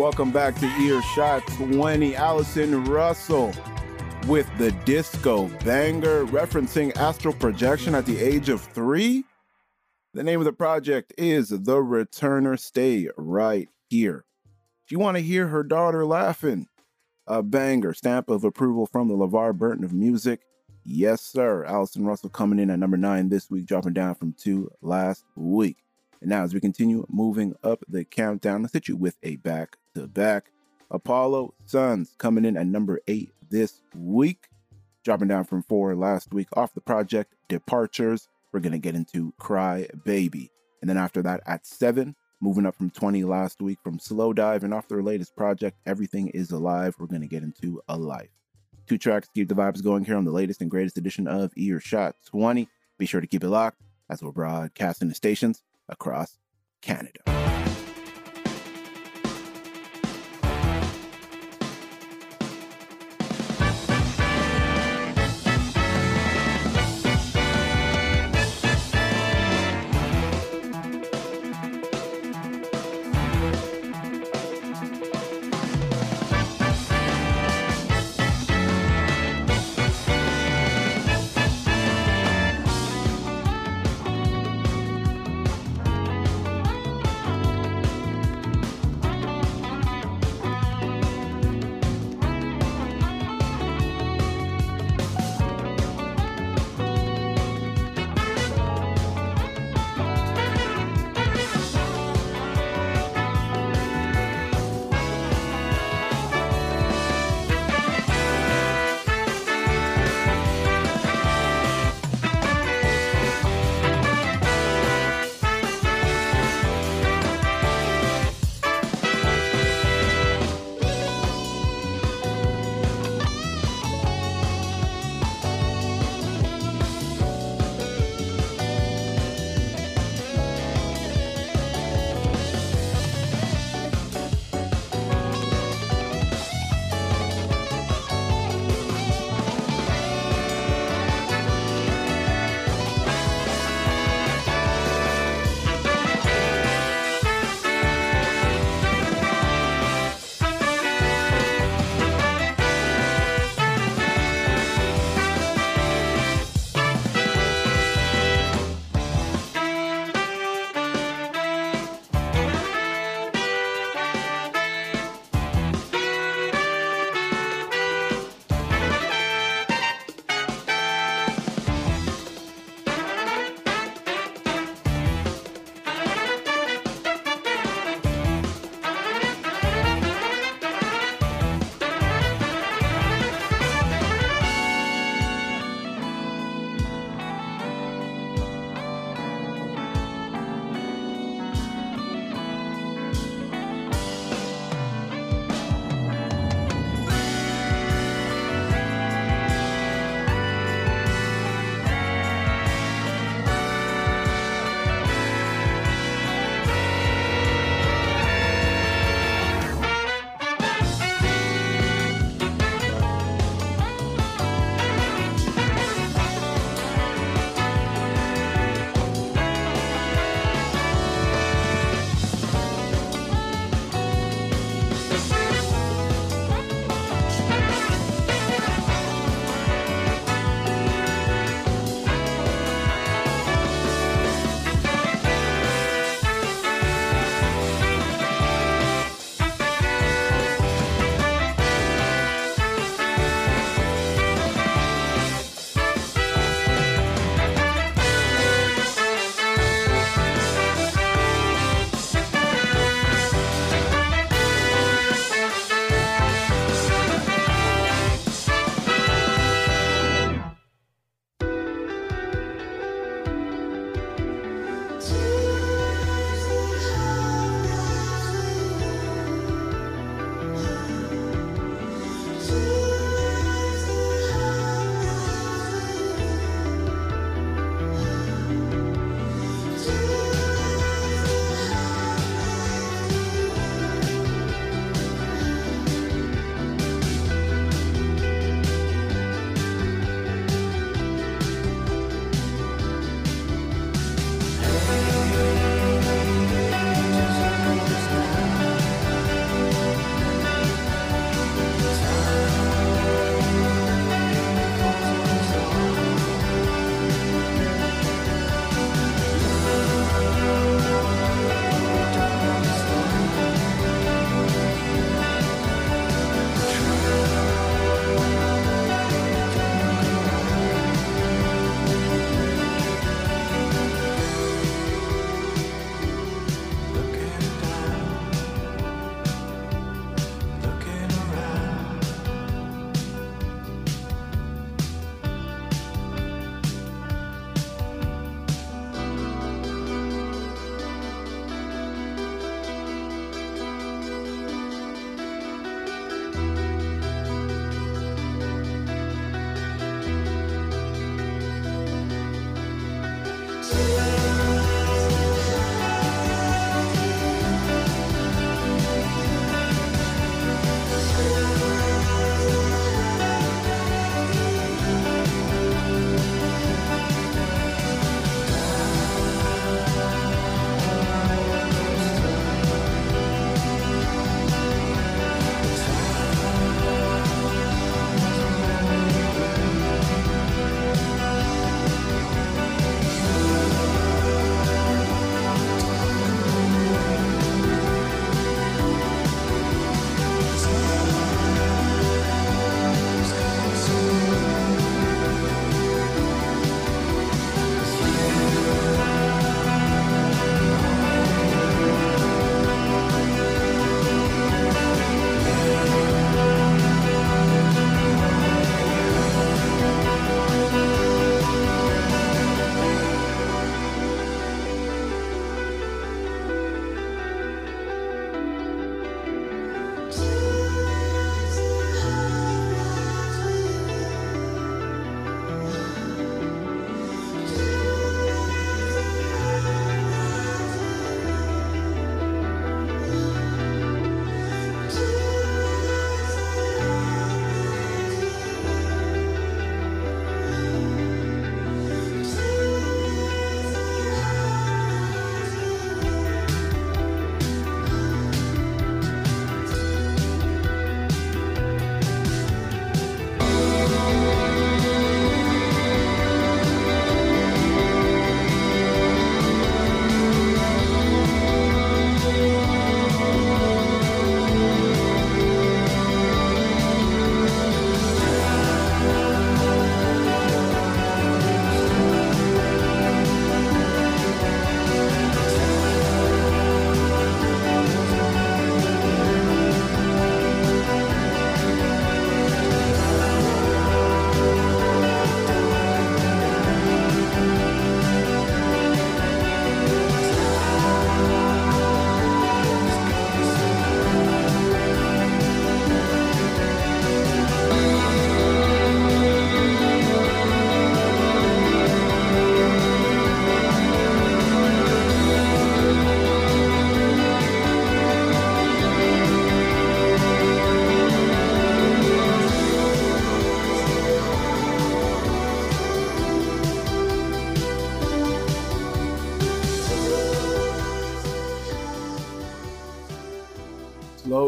[0.03, 2.17] Welcome back to Earshot 20.
[2.17, 3.53] Allison Russell
[4.27, 9.23] with the disco banger, referencing astral projection at the age of three.
[10.13, 12.59] The name of the project is The Returner.
[12.59, 14.25] Stay right here.
[14.85, 16.67] If you want to hear her daughter laughing,
[17.29, 20.41] a banger, stamp of approval from the LeVar Burton of music.
[20.83, 21.65] Yes, sir.
[21.65, 25.77] Allison Russell coming in at number nine this week, dropping down from two last week.
[26.21, 29.77] And now, as we continue moving up the countdown, let's hit you with a back
[29.95, 30.51] to back.
[30.91, 34.49] Apollo Sons coming in at number eight this week,
[35.05, 38.29] dropping down from four last week off the project Departures.
[38.53, 40.51] We're going to get into Cry Baby.
[40.81, 44.65] And then after that, at seven, moving up from 20 last week from Slowdive.
[44.65, 48.31] And off their latest project, Everything is Alive, we're going to get into A Life.
[48.87, 52.17] Two tracks keep the vibes going here on the latest and greatest edition of Earshot
[52.27, 52.69] 20.
[52.99, 56.39] Be sure to keep it locked as we're broadcasting the stations across
[56.83, 57.52] Canada.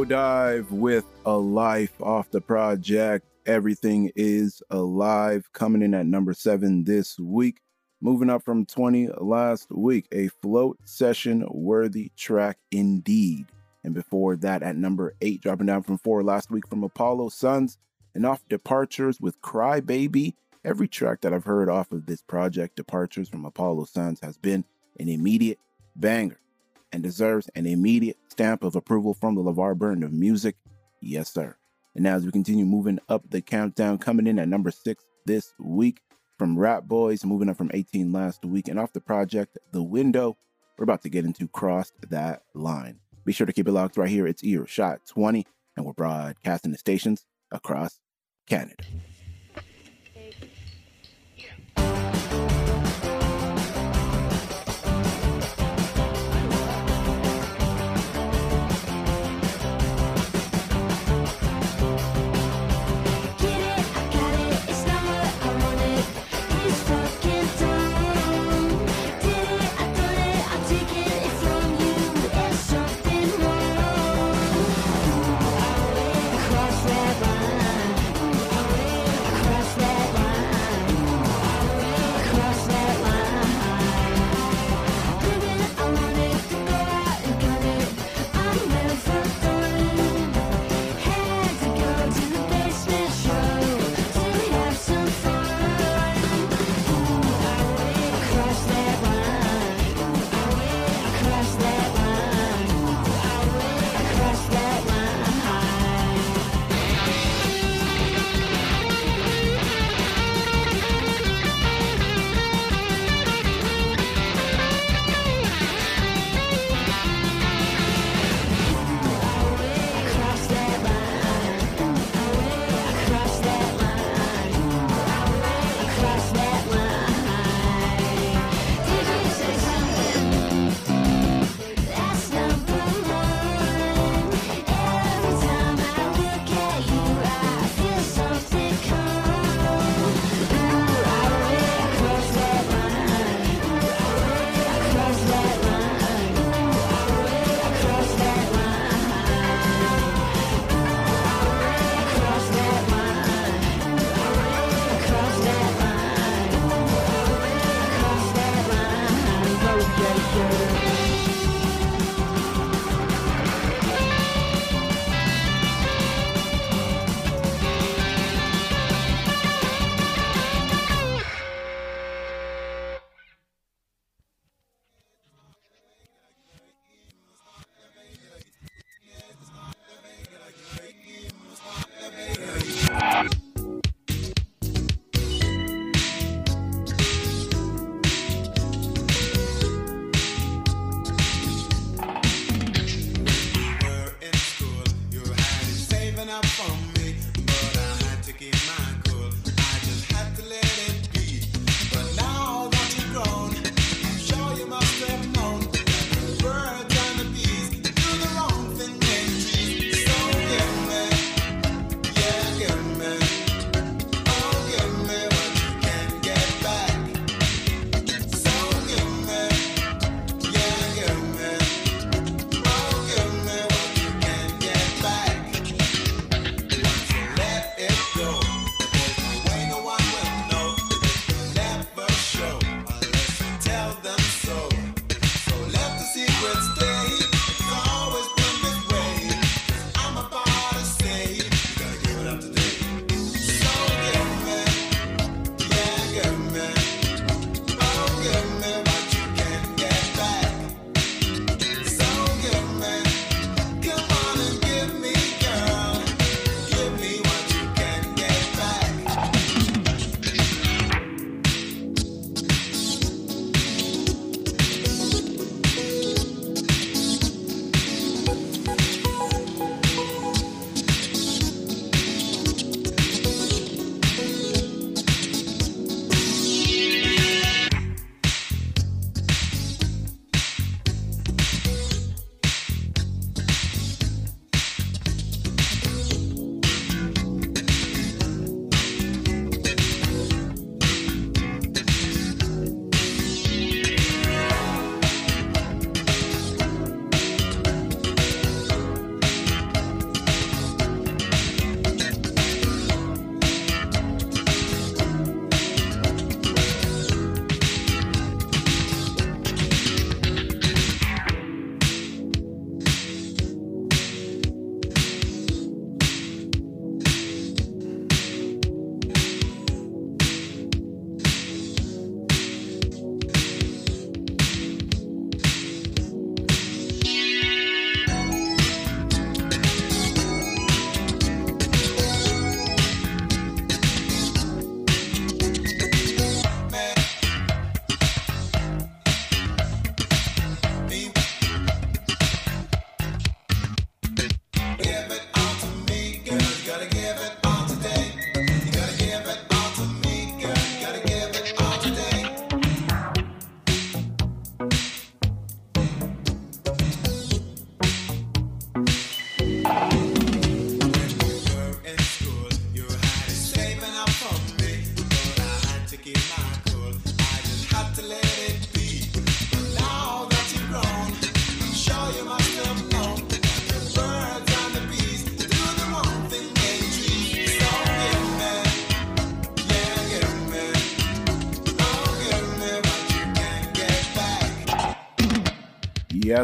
[0.04, 3.26] Dive with a life off the project.
[3.46, 5.48] Everything is alive.
[5.52, 7.60] Coming in at number seven this week.
[8.02, 10.06] Moving up from 20 last week.
[10.12, 13.46] A float session worthy track indeed.
[13.82, 17.78] And before that, at number eight, dropping down from four last week from Apollo Sons.
[18.14, 20.36] And off Departures with Cry Baby.
[20.64, 24.64] Every track that I've heard off of this project, Departures from Apollo Sons, has been
[25.00, 25.58] an immediate
[25.96, 26.38] banger
[26.92, 30.56] and deserves an immediate stamp of approval from the LeVar Burton of music.
[31.00, 31.54] Yes, sir.
[31.94, 35.54] And now, as we continue moving up the countdown, coming in at number six this
[35.60, 36.00] week
[36.36, 40.36] from Rap Boys, moving up from 18 last week, and off the project The Window,
[40.76, 42.98] we're about to get into Crossed That Line.
[43.24, 44.26] Be sure to keep it locked right here.
[44.26, 45.46] It's Earshot 20,
[45.76, 48.00] and we're broadcasting the stations across
[48.48, 48.82] Canada.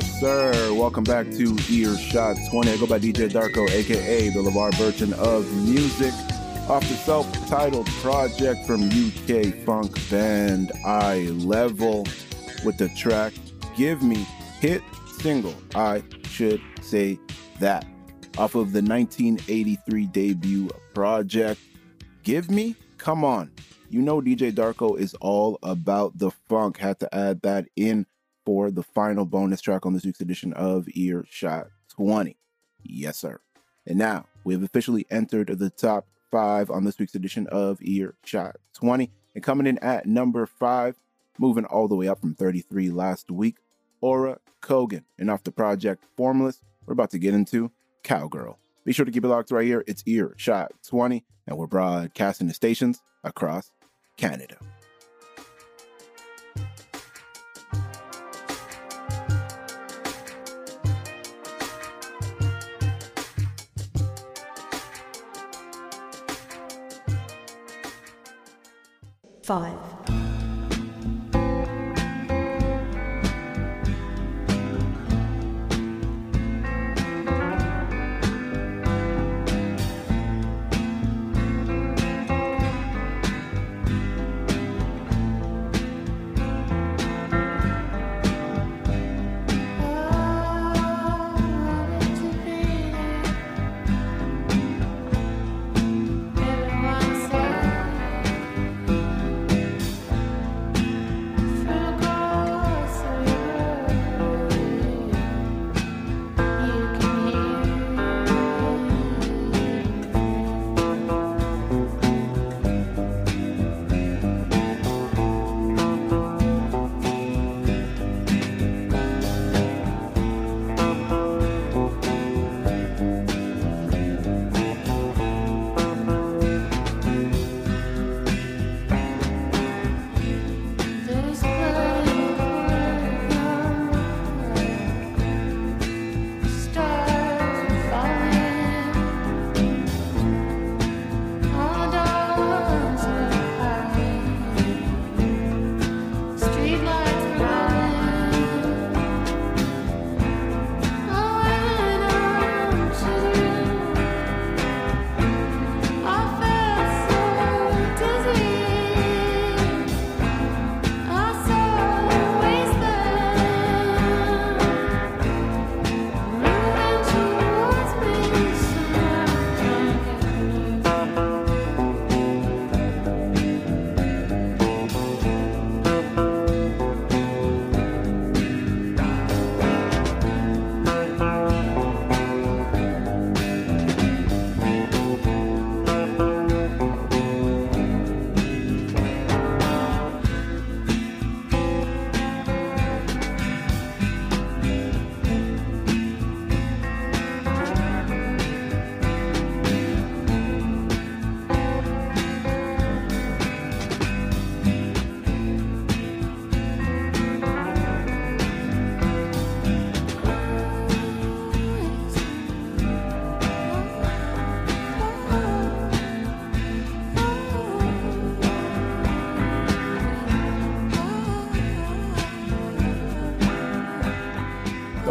[0.01, 0.73] Yes, sir.
[0.73, 2.71] Welcome back to Earshot 20.
[2.71, 6.15] I go by DJ Darko, aka the LeVar Burton of music,
[6.71, 12.07] off the self titled project from UK funk band I Level
[12.65, 13.35] with the track
[13.77, 14.27] Give Me
[14.61, 14.81] Hit
[15.19, 15.55] Single.
[15.75, 17.19] I should say
[17.59, 17.85] that.
[18.39, 21.61] Off of the 1983 debut project
[22.23, 22.75] Give Me?
[22.97, 23.51] Come on.
[23.91, 26.79] You know DJ Darko is all about the funk.
[26.79, 28.07] Had to add that in
[28.45, 32.37] for the final bonus track on this week's edition of Earshot 20.
[32.83, 33.41] Yes, sir.
[33.87, 38.57] And now we have officially entered the top five on this week's edition of Earshot
[38.75, 39.11] 20.
[39.35, 40.97] And coming in at number five,
[41.39, 43.57] moving all the way up from 33 last week,
[44.01, 45.05] Ora Cogan.
[45.19, 47.71] And off the project Formless, we're about to get into
[48.03, 48.59] Cowgirl.
[48.85, 49.85] Be sure to keep it locked right here.
[49.87, 53.71] It's Earshot 20, and we're broadcasting the stations across
[54.17, 54.57] Canada.
[69.51, 69.90] Five,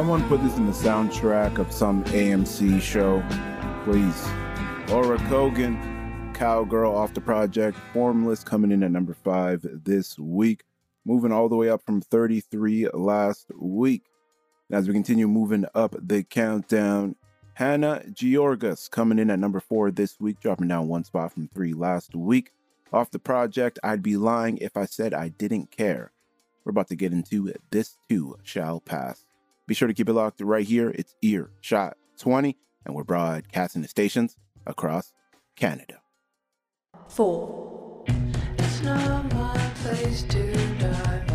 [0.09, 3.23] Someone put this in the soundtrack of some AMC show.
[3.83, 4.27] Please.
[4.91, 10.63] Ora Cogan, Cowgirl off the project, Formless coming in at number five this week,
[11.05, 14.01] moving all the way up from 33 last week.
[14.71, 17.15] As we continue moving up the countdown,
[17.53, 21.73] Hannah Georgas coming in at number four this week, dropping down one spot from three
[21.73, 22.51] last week.
[22.91, 26.11] Off the project, I'd be lying if I said I didn't care.
[26.65, 27.53] We're about to get into.
[27.69, 29.28] This too shall pass.
[29.69, 30.89] Be sure to keep it locked right here.
[30.89, 34.35] It's Ear Shot 20, and we're broadcasting the stations
[34.65, 35.13] across
[35.55, 36.01] Canada.
[37.07, 38.03] four,
[38.57, 41.28] It's not my place to divulge,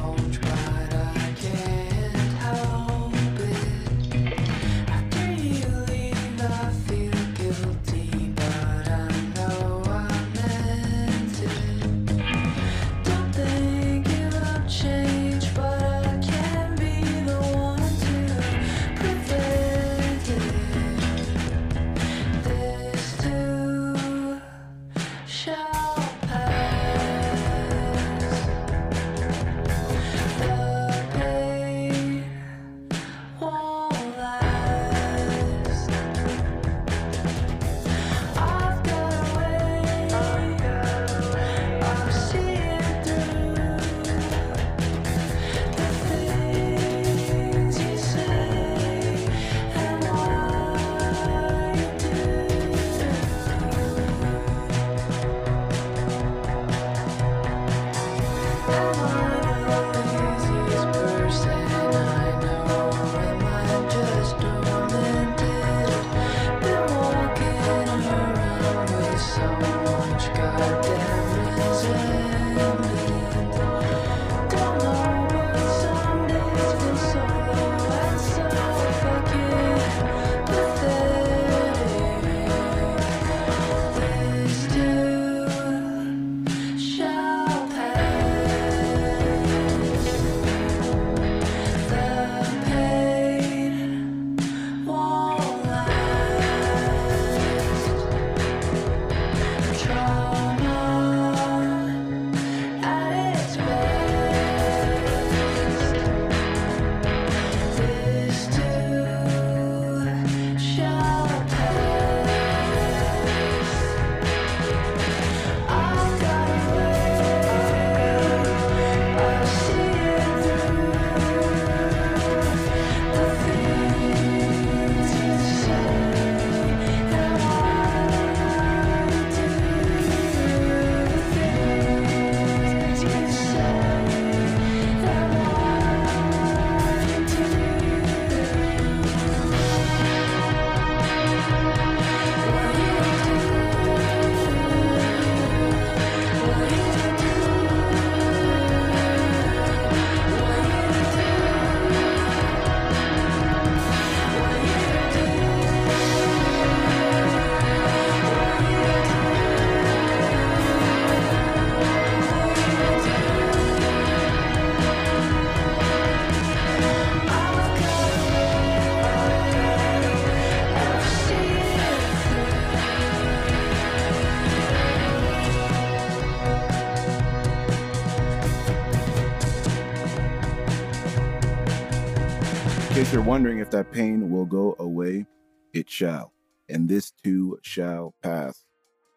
[183.35, 185.27] wondering if that pain will go away,
[185.73, 186.33] it shall.
[186.69, 188.65] And this too shall pass.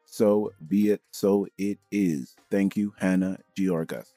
[0.05, 2.35] So be it, so it is.
[2.49, 4.07] Thank you, Hannah Georgas.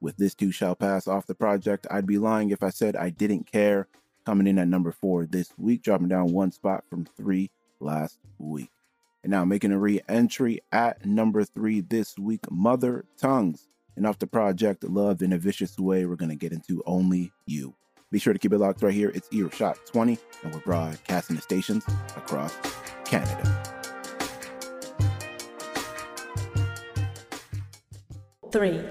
[0.00, 3.10] With this too shall pass off the project, I'd be lying if I said I
[3.10, 3.88] didn't care.
[4.24, 7.50] Coming in at number four this week, dropping down one spot from three
[7.80, 8.70] last week.
[9.24, 13.66] And now making a re entry at number three this week, Mother Tongues.
[13.96, 17.32] And off the project, Love in a Vicious Way, we're going to get into Only
[17.46, 17.74] You.
[18.10, 19.10] Be sure to keep it locked right here.
[19.14, 21.84] It's Earshot 20, and we're broadcasting the stations
[22.16, 22.56] across
[23.04, 23.70] Canada.
[28.50, 28.82] three,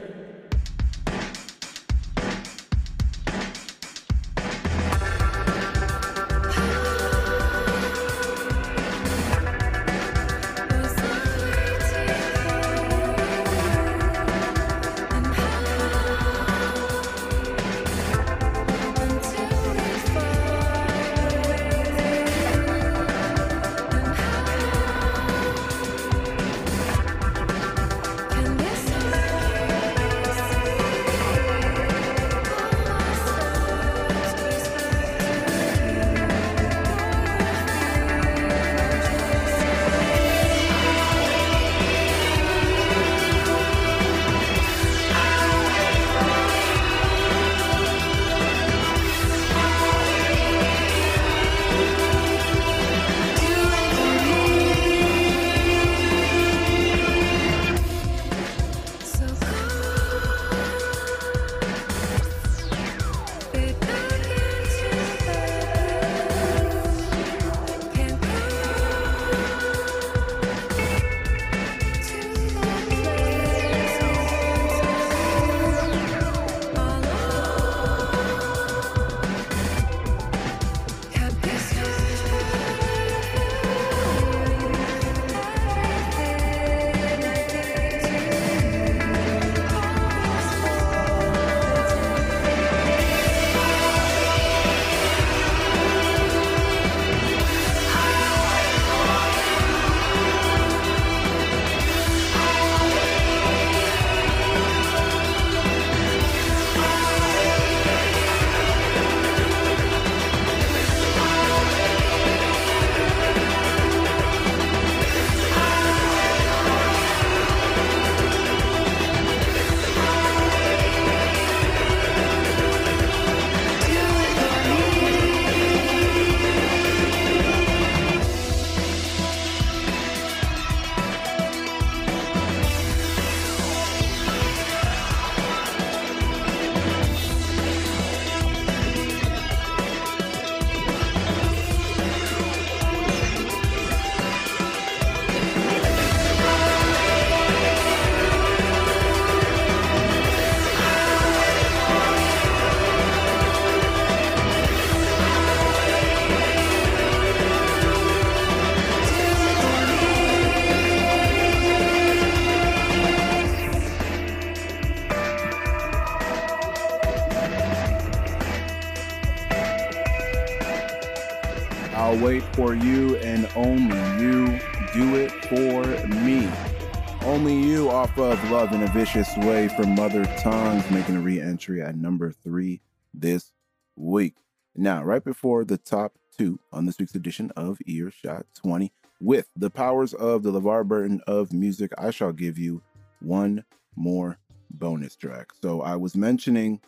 [179.11, 182.80] Vicious Way from Mother Tongues, making a re entry at number three
[183.11, 183.53] this
[183.95, 184.36] week.
[184.76, 189.72] Now, right before the top two on this week's edition of Earshot 20, with the
[189.72, 192.84] powers of the LeVar Burton of music, I shall give you
[193.19, 193.65] one
[193.95, 194.38] more
[194.69, 195.53] bonus track.
[195.60, 196.80] So I was mentioning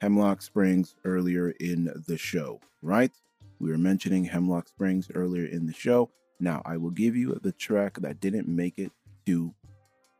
[0.00, 3.12] Hemlocke Springs earlier in the show, right?
[3.58, 6.10] We were mentioning Hemlocke Springs earlier in the show.
[6.40, 8.92] Now I will give you the track that didn't make it
[9.26, 9.54] to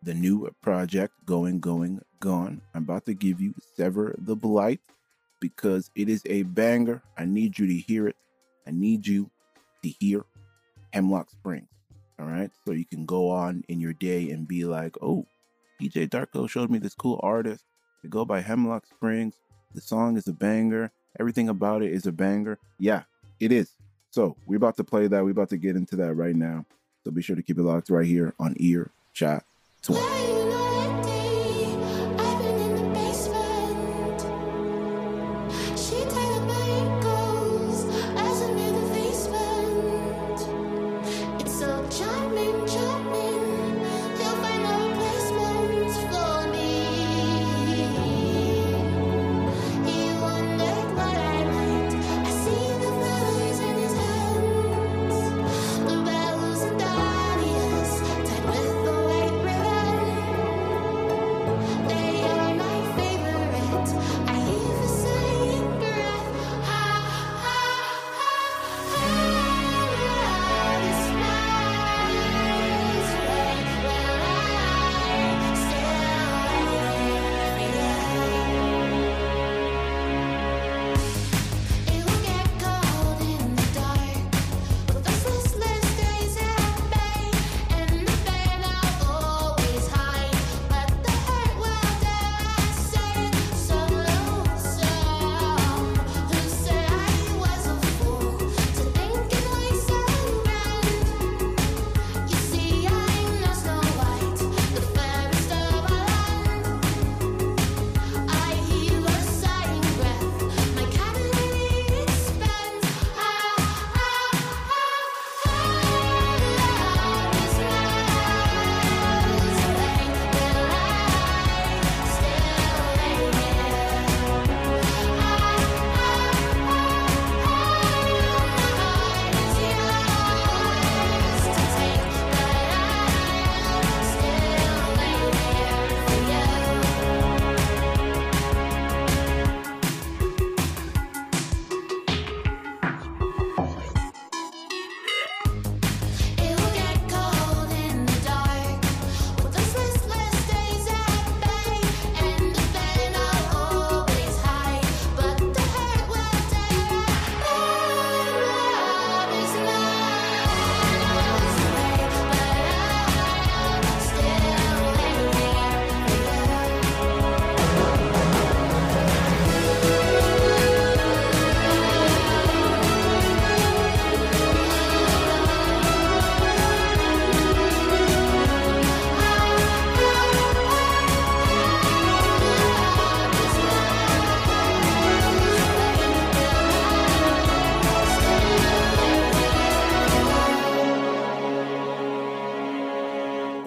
[0.06, 2.62] the new project, Going, Going, Gone.
[2.74, 4.80] I'm about to give you Sever the Blight
[5.40, 7.02] because it is a banger.
[7.18, 8.16] I need you to hear it.
[8.68, 9.28] I need you
[9.82, 10.24] to hear
[10.94, 11.68] Hemlocke Springs.
[12.20, 12.50] All right.
[12.64, 15.26] So you can go on in your day and be like, oh,
[15.82, 17.64] DJ Darko showed me this cool artist.
[18.02, 19.34] They go by Hemlocke Springs.
[19.74, 20.92] The song is a banger.
[21.18, 22.60] Everything about it is a banger.
[22.78, 23.02] Yeah,
[23.40, 23.72] it is.
[24.10, 25.24] So we're about to play that.
[25.24, 26.64] We're about to get into that right now.
[27.02, 29.44] So be sure to keep it locked right here on Ear Shot
[29.82, 30.45] 20.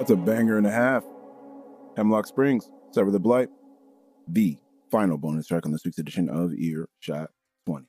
[0.09, 1.03] That's a banger and a half.
[1.95, 3.49] Hemlocke Springs, Sever the Blight,
[4.27, 4.57] the
[4.89, 7.29] final bonus track on this week's edition of Earshot
[7.67, 7.85] 20.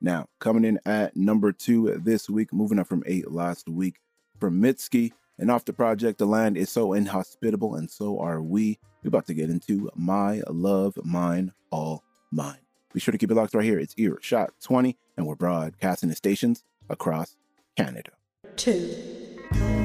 [0.00, 3.96] Now, coming in at number two this week, moving up from eight last week
[4.38, 5.10] from Mitski.
[5.36, 8.78] And off the project, the land is so inhospitable, and so are we.
[9.02, 12.60] We're about to get into My Love, Mine, All Mine.
[12.92, 13.80] Be sure to keep it locked right here.
[13.80, 17.36] It's Earshot 20, and we're broadcasting the stations across
[17.76, 18.12] Canada.
[18.54, 19.83] 2.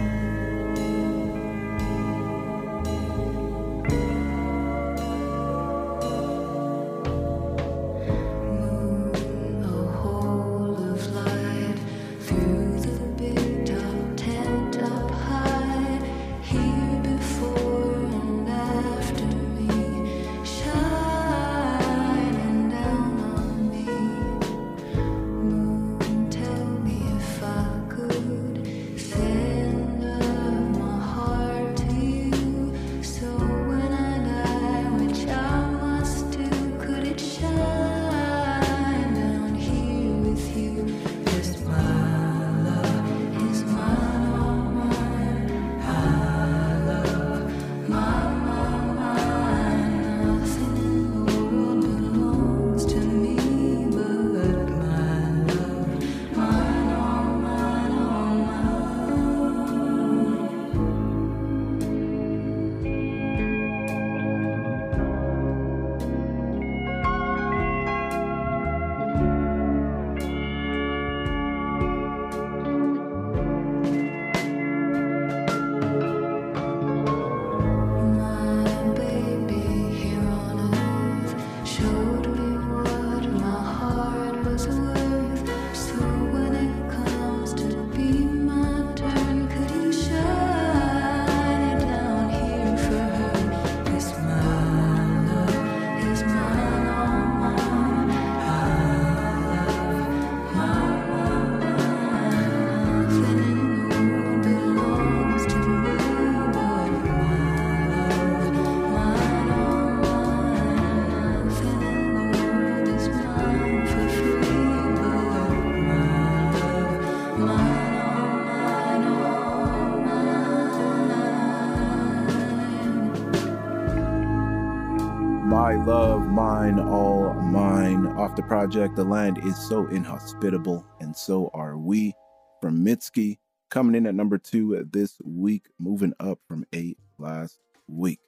[128.40, 132.14] The project, the land is so inhospitable, and so are we.
[132.61, 133.38] From Mitski,
[133.70, 137.60] coming in at number two this week, moving up from eight last
[137.90, 138.22] week.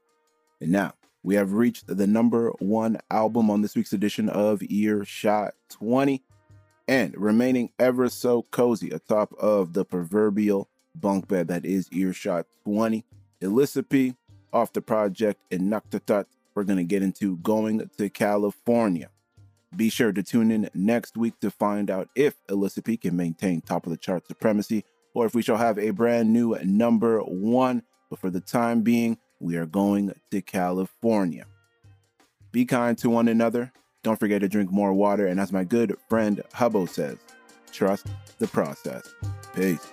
[0.59, 5.53] And now we have reached the number one album on this week's edition of Earshot
[5.69, 6.21] 20,
[6.89, 13.05] and remaining ever so cozy atop of the proverbial bunk bed that is Earshot 20.
[13.41, 14.17] Elisapie
[14.51, 19.09] off the project Inuktitut we're going to get into going to California.
[19.75, 23.85] Be sure to tune in next week to find out if Elisapie can maintain top
[23.85, 24.83] of the chart supremacy
[25.13, 27.83] or if we shall have a brand new number one.
[28.09, 31.45] But for the time being, we are going to California.
[32.51, 33.71] Be kind to one another.
[34.03, 35.27] Don't forget to drink more water.
[35.27, 37.17] And as my good friend Hubbo says,
[37.71, 38.07] trust
[38.39, 39.07] the process.
[39.55, 39.87] Peace.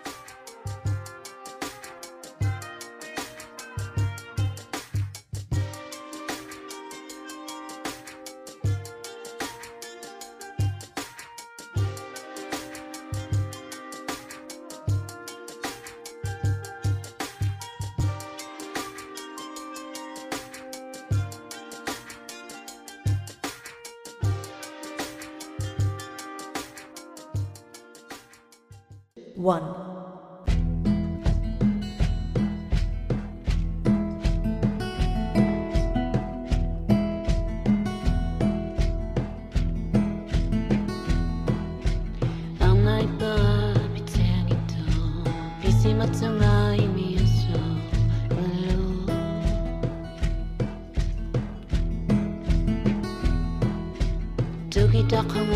[55.19, 55.48] صدقه